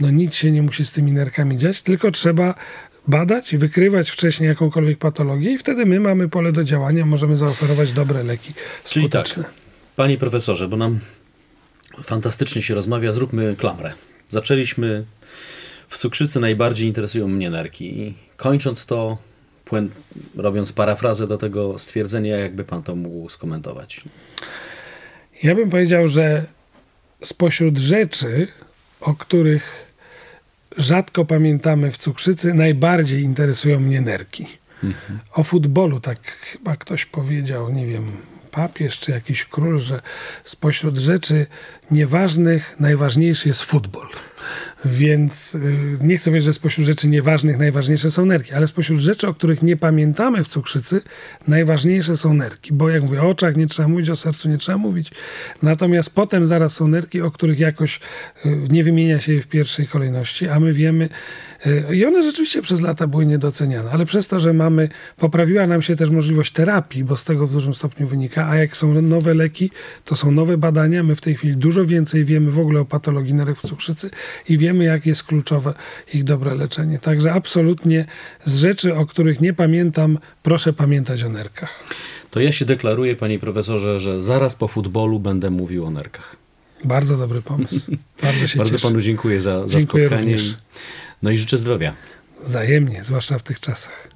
no 0.01 0.11
nic 0.11 0.35
się 0.35 0.53
nie 0.53 0.63
musi 0.63 0.87
z 0.87 0.93
tymi 0.93 1.13
nerkami 1.13 1.57
dziać, 1.57 1.83
tylko 1.83 2.11
trzeba 2.11 2.55
badać 3.09 3.57
wykrywać 3.57 4.11
wcześniej 4.11 4.49
jakąkolwiek 4.49 4.99
patologię 4.99 5.53
i 5.53 5.59
wtedy 5.59 5.87
my 5.87 6.01
mamy 6.01 6.29
pole 6.29 6.53
do 6.53 6.65
działania, 6.65 7.07
możemy 7.07 7.37
zaoferować 7.37 7.93
dobre 7.93 8.23
leki 8.23 8.53
Czyli 8.85 9.09
tak, 9.09 9.29
skuteczne. 9.29 9.55
Panie 9.97 10.19
profesorze, 10.19 10.69
bo 10.69 10.77
nam 10.77 10.99
fantastycznie 12.03 12.63
się 12.63 12.75
rozmawia, 12.75 13.13
zróbmy 13.13 13.57
klamrę. 13.57 13.93
Zaczęliśmy 14.29 15.05
w 15.89 15.99
cukrzycy 15.99 16.41
najbardziej 16.41 16.89
interesują 16.89 17.29
mnie 17.29 17.51
nerki 17.51 18.01
i 18.01 18.15
kończąc 18.37 18.87
to, 18.87 19.19
płyn- 19.67 19.89
robiąc 20.37 20.73
parafrazę 20.73 21.27
do 21.27 21.39
tego 21.39 21.79
stwierdzenia, 21.79 22.37
jakby 22.37 22.65
pan 22.65 22.83
to 22.83 22.97
mógł 22.97 23.29
skomentować. 23.29 24.01
Ja 25.43 25.55
bym 25.55 25.71
powiedział, 25.71 26.09
że 26.09 26.45
spośród 27.23 27.79
rzeczy, 27.79 28.49
o 29.01 29.15
których 29.15 29.84
rzadko 30.77 31.25
pamiętamy 31.25 31.91
w 31.91 31.97
cukrzycy, 31.97 32.55
najbardziej 32.55 33.23
interesują 33.23 33.81
mnie 33.81 34.01
nerki. 34.01 34.47
O 35.33 35.45
futbolu, 35.45 36.01
tak 36.01 36.21
chyba 36.23 36.77
ktoś 36.77 37.05
powiedział, 37.05 37.73
nie 37.73 37.87
wiem, 37.87 38.07
papież 38.51 38.99
czy 38.99 39.11
jakiś 39.11 39.45
król, 39.45 39.81
że 39.81 40.01
spośród 40.45 40.97
rzeczy 40.97 41.47
nieważnych 41.91 42.77
najważniejszy 42.81 43.49
jest 43.49 43.63
futbol. 43.63 44.07
Więc 44.85 45.55
y, 45.55 45.61
nie 46.03 46.19
chcę 46.19 46.31
powiedzieć, 46.31 46.45
że 46.45 46.53
spośród 46.53 46.87
rzeczy 46.87 47.09
nieważnych 47.09 47.59
najważniejsze 47.59 48.11
są 48.11 48.27
nerki, 48.27 48.53
ale 48.53 48.67
spośród 48.67 49.01
rzeczy, 49.01 49.29
o 49.29 49.35
których 49.35 49.63
nie 49.63 49.77
pamiętamy 49.77 50.45
w 50.45 50.49
cukrzycy, 50.49 51.01
najważniejsze 51.49 52.17
są 52.17 52.35
nerki. 52.35 52.73
Bo 52.73 52.89
jak 52.89 53.03
mówię, 53.03 53.23
o 53.23 53.29
oczach 53.29 53.57
nie 53.57 53.67
trzeba 53.67 53.89
mówić, 53.89 54.11
o 54.11 54.17
sercu 54.17 54.49
nie 54.49 54.59
trzeba 54.59 54.79
mówić. 54.79 55.11
Natomiast 55.63 56.15
potem 56.15 56.47
zaraz 56.47 56.75
są 56.75 56.89
nerki, 56.89 57.21
o 57.21 57.31
których 57.31 57.59
jakoś 57.59 58.01
y, 58.47 58.49
nie 58.71 58.85
wymienia 58.85 59.21
się 59.21 59.33
je 59.33 59.41
w 59.41 59.47
pierwszej 59.47 59.87
kolejności, 59.87 60.49
a 60.49 60.61
my 60.61 60.73
wiemy, 60.73 61.09
y, 61.67 61.97
i 61.97 62.07
one 62.07 62.23
rzeczywiście 62.23 62.63
przez 62.63 62.81
lata 62.81 63.07
były 63.07 63.27
niedoceniane, 63.27 63.91
ale 63.91 64.07
przez 64.07 64.29
to, 64.29 64.39
że 64.39 64.53
mamy, 64.53 64.89
poprawiła 65.17 65.67
nam 65.67 65.83
się 65.83 65.97
też 65.97 66.11
możliwość 66.11 66.53
terapii, 66.53 67.05
bo 67.05 67.17
z 67.17 67.25
tego 67.25 67.47
w 67.47 67.53
dużym 67.53 67.75
stopniu 67.75 68.07
wynika, 68.07 68.49
a 68.49 68.57
jak 68.57 68.77
są 68.77 69.03
nowe 69.03 69.35
leki, 69.35 69.71
to 70.05 70.17
są 70.17 70.31
nowe 70.31 70.59
badania, 70.59 71.03
my 71.03 71.17
w 71.17 71.21
tej 71.21 71.35
chwili 71.35 71.57
dużo 71.57 71.85
więcej 71.85 72.25
wiemy 72.25 72.51
w 72.51 72.59
ogóle 72.59 72.81
o 72.81 72.85
patologii 72.85 73.35
nerek 73.35 73.59
w 73.59 73.63
cukrzycy 73.63 74.11
i 74.49 74.59
wiemy, 74.59 74.85
jak 74.85 75.07
jest 75.07 75.23
kluczowe 75.25 75.75
ich 76.15 76.25
dobre 76.25 76.55
leczenie. 76.55 76.99
Także 76.99 77.33
absolutnie 77.33 78.07
z 78.45 78.57
rzeczy, 78.57 78.95
o 78.95 79.07
których 79.07 79.41
nie 79.41 79.53
pamiętam, 79.53 80.19
proszę 80.43 80.73
pamiętać 80.73 81.23
o 81.23 81.29
nerkach. 81.29 81.85
To 82.31 82.41
ja 82.41 82.53
się 82.53 82.65
deklaruję, 82.65 83.17
panie 83.17 83.39
profesorze, 83.39 83.99
że 83.99 84.21
zaraz 84.21 84.55
po 84.55 84.69
futbolu 84.69 85.21
będę 85.21 85.51
mówił 85.51 85.87
o 85.87 85.91
nerkach. 85.91 86.37
Bardzo 86.85 87.17
dobry 87.17 87.43
pomysł. 87.43 87.93
Bardzo 88.23 88.47
się 88.47 88.59
Bardzo 88.59 88.73
cieszę. 88.79 88.89
panu 88.89 89.01
dziękuję 89.01 89.41
za, 89.41 89.69
za 89.69 89.79
Dziękuję 89.79 90.07
spotkanie. 90.09 90.33
również. 90.37 90.57
No 91.23 91.31
i 91.31 91.37
życzę 91.37 91.59
zdrowia. 91.59 91.95
Wzajemnie, 92.45 93.05
zwłaszcza 93.05 93.39
w 93.39 93.43
tych 93.43 93.61
czasach. 93.61 94.09